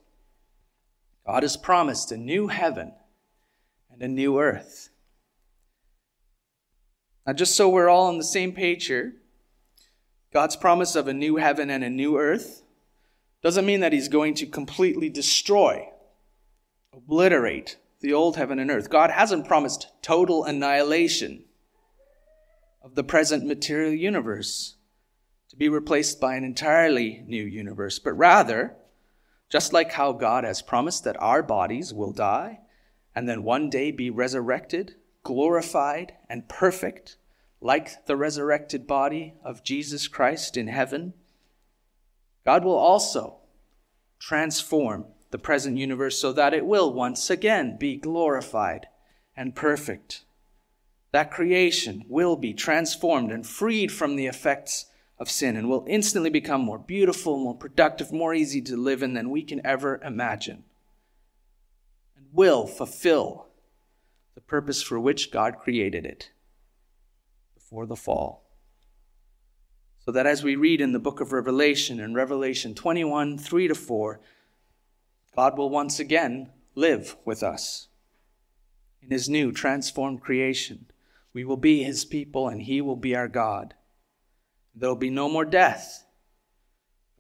God 1.26 1.44
has 1.44 1.56
promised 1.56 2.12
a 2.12 2.18
new 2.18 2.48
heaven 2.48 2.94
and 3.90 4.02
a 4.02 4.08
new 4.08 4.40
earth. 4.40 4.90
Now, 7.26 7.34
just 7.34 7.56
so 7.56 7.70
we're 7.70 7.88
all 7.88 8.08
on 8.08 8.18
the 8.18 8.24
same 8.24 8.52
page 8.52 8.88
here, 8.88 9.16
God's 10.34 10.56
promise 10.56 10.96
of 10.96 11.08
a 11.08 11.14
new 11.14 11.38
heaven 11.38 11.70
and 11.70 11.84
a 11.84 11.90
new 11.90 12.18
earth 12.18 12.61
doesn't 13.42 13.66
mean 13.66 13.80
that 13.80 13.94
He's 13.94 14.08
going 14.08 14.34
to 14.36 14.46
completely 14.46 15.10
destroy, 15.10 15.90
obliterate 16.94 17.78
the 18.00 18.14
old 18.14 18.38
heaven 18.38 18.60
and 18.60 18.72
earth. 18.72 18.90
God 18.90 19.12
hasn't 19.12 19.48
promised 19.48 19.88
total 20.02 20.44
annihilation 20.44 21.44
of 22.82 22.96
the 22.96 23.04
present 23.04 23.46
material 23.46 23.94
universe 23.94 24.76
to 25.50 25.56
be 25.56 25.70
replaced 25.70 26.20
by 26.20 26.36
an 26.36 26.44
entirely 26.44 27.24
new 27.28 27.44
universe, 27.44 28.00
but 28.00 28.14
rather, 28.14 28.76
just 29.50 29.74
like 29.74 29.92
how 29.92 30.14
God 30.14 30.44
has 30.44 30.62
promised 30.62 31.04
that 31.04 31.22
our 31.22 31.44
bodies 31.44 31.94
will 31.94 32.12
die 32.12 32.60
and 33.14 33.28
then 33.28 33.44
one 33.44 33.70
day 33.70 33.92
be 33.92 34.10
resurrected, 34.10 34.96
glorified, 35.24 36.14
and 36.30 36.48
perfect, 36.48 37.18
like 37.60 38.06
the 38.06 38.16
resurrected 38.16 38.88
body 38.88 39.34
of 39.44 39.64
Jesus 39.64 40.08
Christ 40.08 40.58
in 40.58 40.68
heaven, 40.68 41.14
God 42.46 42.64
will 42.64 42.78
also 42.78 43.38
transform 44.20 45.06
the 45.32 45.38
present 45.38 45.78
universe 45.78 46.18
so 46.18 46.34
that 46.34 46.54
it 46.54 46.66
will 46.66 46.94
once 46.94 47.30
again 47.30 47.78
be 47.78 47.96
glorified 47.96 48.88
and 49.36 49.56
perfect. 49.56 50.26
That 51.12 51.32
creation 51.32 52.04
will 52.08 52.36
be 52.36 52.54
transformed 52.54 53.32
and 53.32 53.46
freed 53.46 53.92
from 53.92 54.16
the 54.16 54.28
effects 54.28 54.86
of 55.18 55.30
sin 55.30 55.56
and 55.56 55.70
will 55.70 55.86
instantly 55.88 56.30
become 56.30 56.62
more 56.62 56.80
beautiful, 56.80 57.38
more 57.38 57.56
productive, 57.56 58.12
more 58.12 58.34
easy 58.34 58.62
to 58.62 58.76
live 58.76 59.04
in 59.04 59.14
than 59.14 59.30
we 59.30 59.44
can 59.44 59.66
ever 59.66 60.02
imagine. 60.04 60.64
And 62.16 62.26
will 62.34 62.66
fulfill 62.66 63.48
the 64.36 64.42
purpose 64.42 64.82
for 64.82 65.00
which 65.00 65.32
God 65.32 65.60
created 65.60 66.06
it 66.06 66.32
before 67.54 67.86
the 67.86 67.96
fall. 67.96 68.51
So 70.06 70.12
that 70.12 70.26
as 70.26 70.44
we 70.44 70.56
read 70.56 70.82
in 70.82 70.94
the 70.94 71.00
book 71.00 71.22
of 71.22 71.32
Revelation, 71.32 72.00
in 72.00 72.16
Revelation 72.16 72.74
21 72.74 73.38
3 73.38 73.68
to 73.68 73.76
4, 73.76 74.20
God 75.36 75.58
will 75.58 75.70
once 75.70 76.00
again 76.00 76.50
live 76.74 77.16
with 77.24 77.44
us 77.44 77.88
in 79.02 79.12
his 79.12 79.30
new 79.30 79.52
transformed 79.52 80.22
creation. 80.22 80.88
We 81.34 81.44
will 81.44 81.58
be 81.58 81.84
his 81.84 82.04
people 82.04 82.48
and 82.48 82.64
he 82.64 82.82
will 82.82 82.96
be 82.96 83.16
our 83.16 83.28
God. 83.28 83.76
There'll 84.74 84.96
be 84.96 85.12
no 85.12 85.30
more 85.30 85.46
death, 85.46 86.06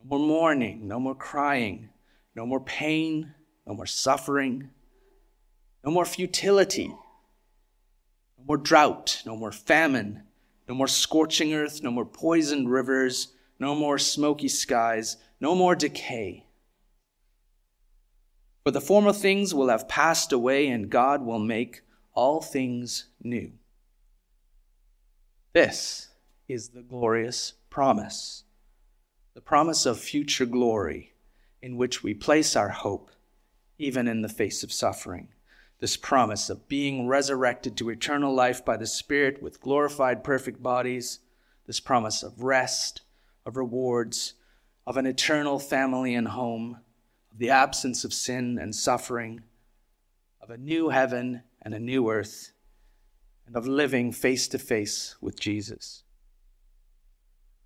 no 0.04 0.18
more 0.18 0.28
mourning, 0.28 0.88
no 0.88 1.00
more 1.00 1.16
crying, 1.16 1.90
no 2.36 2.48
more 2.48 2.62
pain, 2.62 3.36
no 3.68 3.76
more 3.76 3.86
suffering, 3.86 4.72
no 5.86 5.92
more 5.92 6.06
futility, 6.06 6.88
no 6.88 8.46
more 8.48 8.58
drought, 8.58 9.22
no 9.26 9.36
more 9.36 9.52
famine, 9.52 10.24
no 10.72 10.76
more 10.76 10.88
scorching 10.88 11.54
earth, 11.54 11.84
no 11.84 11.92
more 11.92 12.06
poisoned 12.06 12.72
rivers, 12.72 13.34
no 13.60 13.76
more 13.76 13.98
smoky 13.98 14.48
skies, 14.48 15.18
no 15.42 15.54
more 15.54 15.76
decay. 15.76 16.46
For 18.64 18.72
the 18.72 18.80
former 18.80 19.12
things 19.12 19.54
will 19.54 19.68
have 19.68 19.90
passed 19.90 20.32
away, 20.32 20.70
and 20.70 20.90
God 20.90 21.26
will 21.26 21.40
make 21.40 21.82
all 22.14 22.40
things 22.40 23.08
new. 23.22 23.52
This 25.52 26.08
is 26.48 26.70
the 26.70 26.84
glorious 26.84 27.52
promise, 27.70 28.46
the 29.34 29.42
promise 29.42 29.86
of 29.86 30.00
future 30.00 30.46
glory 30.46 31.12
in 31.62 31.76
which 31.76 32.02
we 32.02 32.14
place 32.14 32.56
our 32.56 32.70
hope, 32.70 33.12
even 33.78 34.08
in 34.08 34.22
the 34.22 34.30
face 34.30 34.64
of 34.64 34.72
suffering. 34.72 35.28
This 35.82 35.98
promise 35.98 36.52
of 36.52 36.68
being 36.68 37.08
resurrected 37.08 37.76
to 37.78 37.90
eternal 37.90 38.32
life 38.32 38.64
by 38.64 38.78
the 38.78 38.86
Spirit 38.86 39.42
with 39.42 39.60
glorified, 39.60 40.24
perfect 40.24 40.62
bodies, 40.62 41.20
this 41.66 41.80
promise 41.80 42.22
of 42.22 42.44
rest, 42.44 43.02
of 43.48 43.58
rewards, 43.58 44.36
of 44.86 44.96
an 44.96 45.08
eternal 45.08 45.58
family 45.58 46.14
and 46.14 46.28
home, 46.28 46.78
of 47.32 47.40
the 47.40 47.50
absence 47.50 48.04
of 48.04 48.14
sin 48.14 48.60
and 48.62 48.76
suffering, 48.76 49.42
of 50.40 50.52
a 50.52 50.58
new 50.58 50.90
heaven 50.90 51.42
and 51.64 51.74
a 51.74 51.80
new 51.80 52.12
earth, 52.12 52.52
and 53.48 53.56
of 53.56 53.68
living 53.68 54.12
face 54.12 54.48
to 54.50 54.60
face 54.60 55.16
with 55.20 55.40
Jesus. 55.40 56.04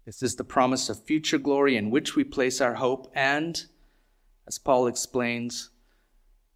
This 0.05 0.23
is 0.23 0.37
the 0.37 0.45
promise 0.45 0.87
of 0.87 1.03
future 1.03 1.37
glory 1.37 1.75
in 1.75 1.91
which 1.91 2.15
we 2.15 2.23
place 2.23 2.61
our 2.61 2.75
hope, 2.75 3.11
and, 3.13 3.65
as 4.47 4.57
Paul 4.57 4.87
explains, 4.87 5.71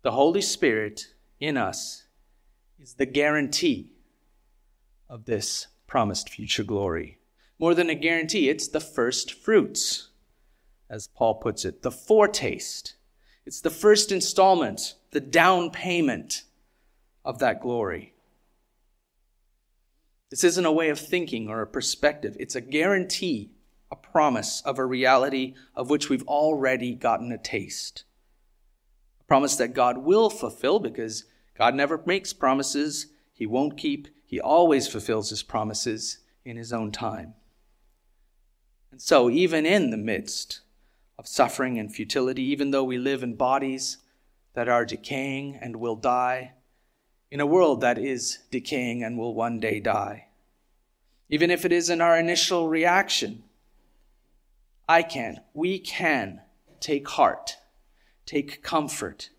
the 0.03 0.11
Holy 0.11 0.41
Spirit 0.41 1.07
in 1.39 1.57
us 1.57 2.05
is 2.79 2.95
the 2.95 3.05
guarantee 3.05 3.93
of 5.09 5.25
this 5.25 5.67
promised 5.87 6.29
future 6.29 6.63
glory. 6.63 7.19
More 7.57 7.73
than 7.73 7.89
a 7.89 7.95
guarantee, 7.95 8.49
it's 8.49 8.67
the 8.67 8.79
first 8.79 9.33
fruits, 9.33 10.09
as 10.89 11.07
Paul 11.07 11.35
puts 11.35 11.65
it, 11.65 11.81
the 11.81 11.91
foretaste. 11.91 12.95
It's 13.45 13.61
the 13.61 13.69
first 13.69 14.11
installment, 14.11 14.95
the 15.11 15.19
down 15.19 15.71
payment 15.71 16.43
of 17.25 17.39
that 17.39 17.61
glory. 17.61 18.13
This 20.29 20.43
isn't 20.43 20.65
a 20.65 20.71
way 20.71 20.89
of 20.89 20.99
thinking 20.99 21.49
or 21.49 21.61
a 21.61 21.67
perspective. 21.67 22.37
It's 22.39 22.55
a 22.55 22.61
guarantee, 22.61 23.51
a 23.91 23.95
promise 23.95 24.61
of 24.63 24.77
a 24.77 24.85
reality 24.85 25.55
of 25.75 25.89
which 25.89 26.07
we've 26.07 26.27
already 26.27 26.93
gotten 26.93 27.31
a 27.31 27.37
taste. 27.37 28.03
Promise 29.29 29.57
that 29.57 29.75
God 29.75 29.99
will 29.99 30.31
fulfill 30.31 30.79
because 30.79 31.25
God 31.55 31.75
never 31.75 32.01
makes 32.03 32.33
promises 32.33 33.07
he 33.31 33.45
won't 33.45 33.77
keep. 33.77 34.07
He 34.25 34.41
always 34.41 34.87
fulfills 34.87 35.29
his 35.29 35.43
promises 35.43 36.17
in 36.43 36.57
his 36.57 36.73
own 36.73 36.91
time. 36.91 37.35
And 38.91 38.99
so, 38.99 39.29
even 39.29 39.67
in 39.67 39.91
the 39.91 39.97
midst 39.97 40.61
of 41.19 41.27
suffering 41.27 41.77
and 41.77 41.93
futility, 41.93 42.41
even 42.41 42.71
though 42.71 42.83
we 42.83 42.97
live 42.97 43.21
in 43.21 43.35
bodies 43.35 43.97
that 44.55 44.67
are 44.67 44.83
decaying 44.83 45.59
and 45.61 45.75
will 45.75 45.95
die, 45.95 46.53
in 47.29 47.39
a 47.39 47.45
world 47.45 47.81
that 47.81 47.99
is 47.99 48.39
decaying 48.49 49.03
and 49.03 49.15
will 49.15 49.35
one 49.35 49.59
day 49.59 49.79
die, 49.79 50.25
even 51.29 51.51
if 51.51 51.65
it 51.65 51.71
isn't 51.71 52.01
our 52.01 52.17
initial 52.17 52.67
reaction, 52.67 53.43
I 54.87 55.03
can, 55.03 55.41
we 55.53 55.77
can 55.77 56.41
take 56.79 57.07
heart, 57.07 57.57
take 58.29 58.61
comfort 58.61 59.31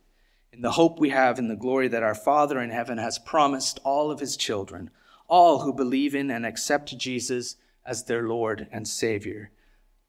in 0.53 0.63
the 0.63 0.73
hope 0.73 0.99
we 0.99 1.11
have 1.11 1.39
in 1.39 1.47
the 1.47 1.55
glory 1.55 1.87
that 1.87 2.03
our 2.03 2.15
Father 2.15 2.59
in 2.59 2.71
heaven 2.71 2.99
has 2.99 3.21
promised 3.21 3.79
all 3.85 4.11
of 4.11 4.19
his 4.19 4.37
children, 4.37 4.91
all 5.29 5.61
who 5.61 5.73
believe 5.73 6.13
in 6.13 6.29
and 6.29 6.45
accept 6.45 6.99
Jesus 6.99 7.55
as 7.87 8.05
their 8.05 8.27
Lord 8.27 8.67
and 8.73 8.89
Savior, 8.89 9.53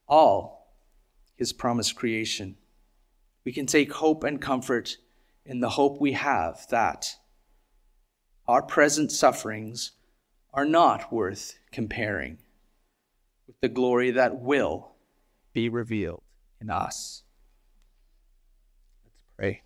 all 0.08 0.74
his 1.36 1.54
promised 1.54 1.96
creation. 1.96 2.58
We 3.46 3.52
can 3.52 3.68
take 3.68 3.94
hope 3.94 4.24
and 4.24 4.42
comfort 4.42 4.98
in 5.46 5.60
the 5.60 5.70
hope 5.70 6.02
we 6.02 6.14
have 6.14 6.66
that 6.70 7.18
our 8.48 8.64
present 8.64 9.12
sufferings 9.12 9.92
are 10.56 10.66
not 10.66 11.14
worth 11.14 11.60
comparing 11.72 12.40
with 13.46 13.60
the 13.62 13.70
glory 13.70 14.10
that 14.10 14.42
will 14.42 14.94
be 15.54 15.70
revealed 15.70 16.24
in 16.60 16.72
us. 16.72 17.22
Pray. 19.42 19.64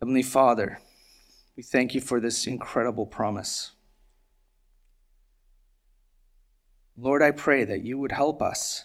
Heavenly 0.00 0.22
Father, 0.22 0.78
we 1.56 1.64
thank 1.64 1.96
you 1.96 2.00
for 2.00 2.20
this 2.20 2.46
incredible 2.46 3.04
promise. 3.04 3.72
Lord, 6.96 7.20
I 7.20 7.32
pray 7.32 7.64
that 7.64 7.82
you 7.82 7.98
would 7.98 8.12
help 8.12 8.40
us 8.40 8.84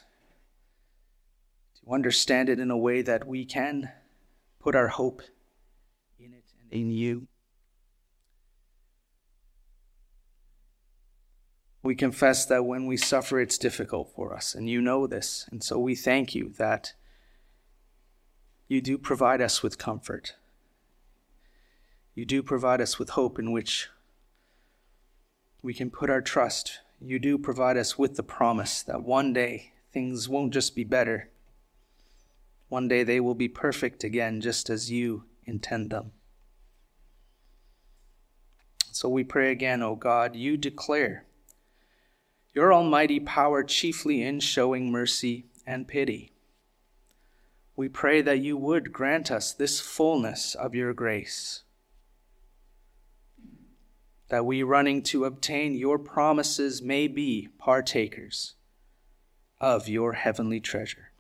to 1.76 1.94
understand 1.94 2.50
it 2.50 2.60
in 2.60 2.72
a 2.72 2.78
way 2.78 3.04
that 3.04 3.28
we 3.28 3.46
can 3.46 3.92
put 4.60 4.76
our 4.76 4.88
hope 4.88 5.22
in 6.18 6.34
it 6.34 6.46
and 6.60 6.72
in 6.72 6.90
you. 6.90 7.28
We 11.84 11.96
confess 11.96 12.46
that 12.46 12.66
when 12.66 12.86
we 12.86 12.96
suffer, 12.96 13.42
it's 13.42 13.58
difficult 13.58 14.14
for 14.16 14.34
us, 14.34 14.56
and 14.56 14.70
you 14.70 14.82
know 14.82 15.06
this. 15.06 15.48
And 15.52 15.62
so 15.62 15.78
we 15.78 15.96
thank 15.96 16.34
you 16.34 16.54
that 16.58 16.94
you 18.70 18.82
do 18.82 18.98
provide 18.98 19.42
us 19.42 19.62
with 19.62 19.78
comfort. 19.78 20.36
You 22.16 22.26
do 22.26 22.42
provide 22.42 22.80
us 22.80 22.98
with 22.98 23.10
hope 23.10 23.38
in 23.38 23.52
which 23.52 23.90
we 25.62 25.74
can 25.74 25.90
put 25.90 26.10
our 26.10 26.22
trust. 26.22 26.80
You 27.02 27.20
do 27.20 27.38
provide 27.38 27.76
us 27.76 27.98
with 27.98 28.16
the 28.16 28.24
promise 28.24 28.82
that 28.84 29.04
one 29.04 29.34
day 29.34 29.74
things 29.92 30.30
won't 30.30 30.54
just 30.54 30.76
be 30.76 30.86
better. 30.86 31.32
One 32.70 32.88
day 32.88 33.04
they 33.04 33.20
will 33.20 33.36
be 33.36 33.50
perfect 33.50 34.06
again, 34.06 34.40
just 34.40 34.70
as 34.70 34.90
you 34.90 35.26
intend 35.44 35.90
them. 35.90 36.14
So 38.92 39.10
we 39.10 39.24
pray 39.24 39.52
again, 39.52 39.82
O 39.82 39.96
God, 39.96 40.36
you 40.36 40.56
declare 40.56 41.26
your 42.54 42.74
almighty 42.74 43.20
power 43.20 43.64
chiefly 43.64 44.22
in 44.22 44.40
showing 44.40 44.92
mercy 44.92 45.46
and 45.66 45.88
pity. 45.88 46.32
We 47.76 47.90
pray 47.90 48.22
that 48.22 48.40
you 48.40 48.56
would 48.58 48.94
grant 48.94 49.32
us 49.32 49.54
this 49.54 49.80
fullness 49.80 50.54
of 50.54 50.76
your 50.76 50.94
grace 50.94 51.64
that 54.34 54.48
we 54.48 54.64
running 54.64 55.04
to 55.04 55.26
obtain 55.26 55.76
your 55.76 56.00
promises 56.00 56.82
may 56.82 57.08
be 57.08 57.50
partakers 57.60 58.56
of 59.62 59.88
your 59.88 60.14
heavenly 60.14 60.60
treasure. 60.60 61.12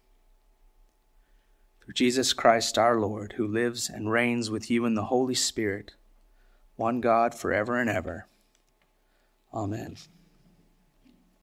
Through 1.79 1.93
Jesus 1.93 2.33
Christ 2.33 2.75
our 2.75 2.99
Lord, 2.99 3.33
who 3.37 3.45
lives 3.45 3.87
and 3.87 4.11
reigns 4.11 4.49
with 4.49 4.71
you 4.71 4.83
in 4.85 4.95
the 4.95 5.05
Holy 5.05 5.35
Spirit, 5.35 5.93
one 6.75 7.01
God 7.01 7.35
forever 7.35 7.77
and 7.79 7.87
ever. 7.87 8.27
Amen. 9.53 9.97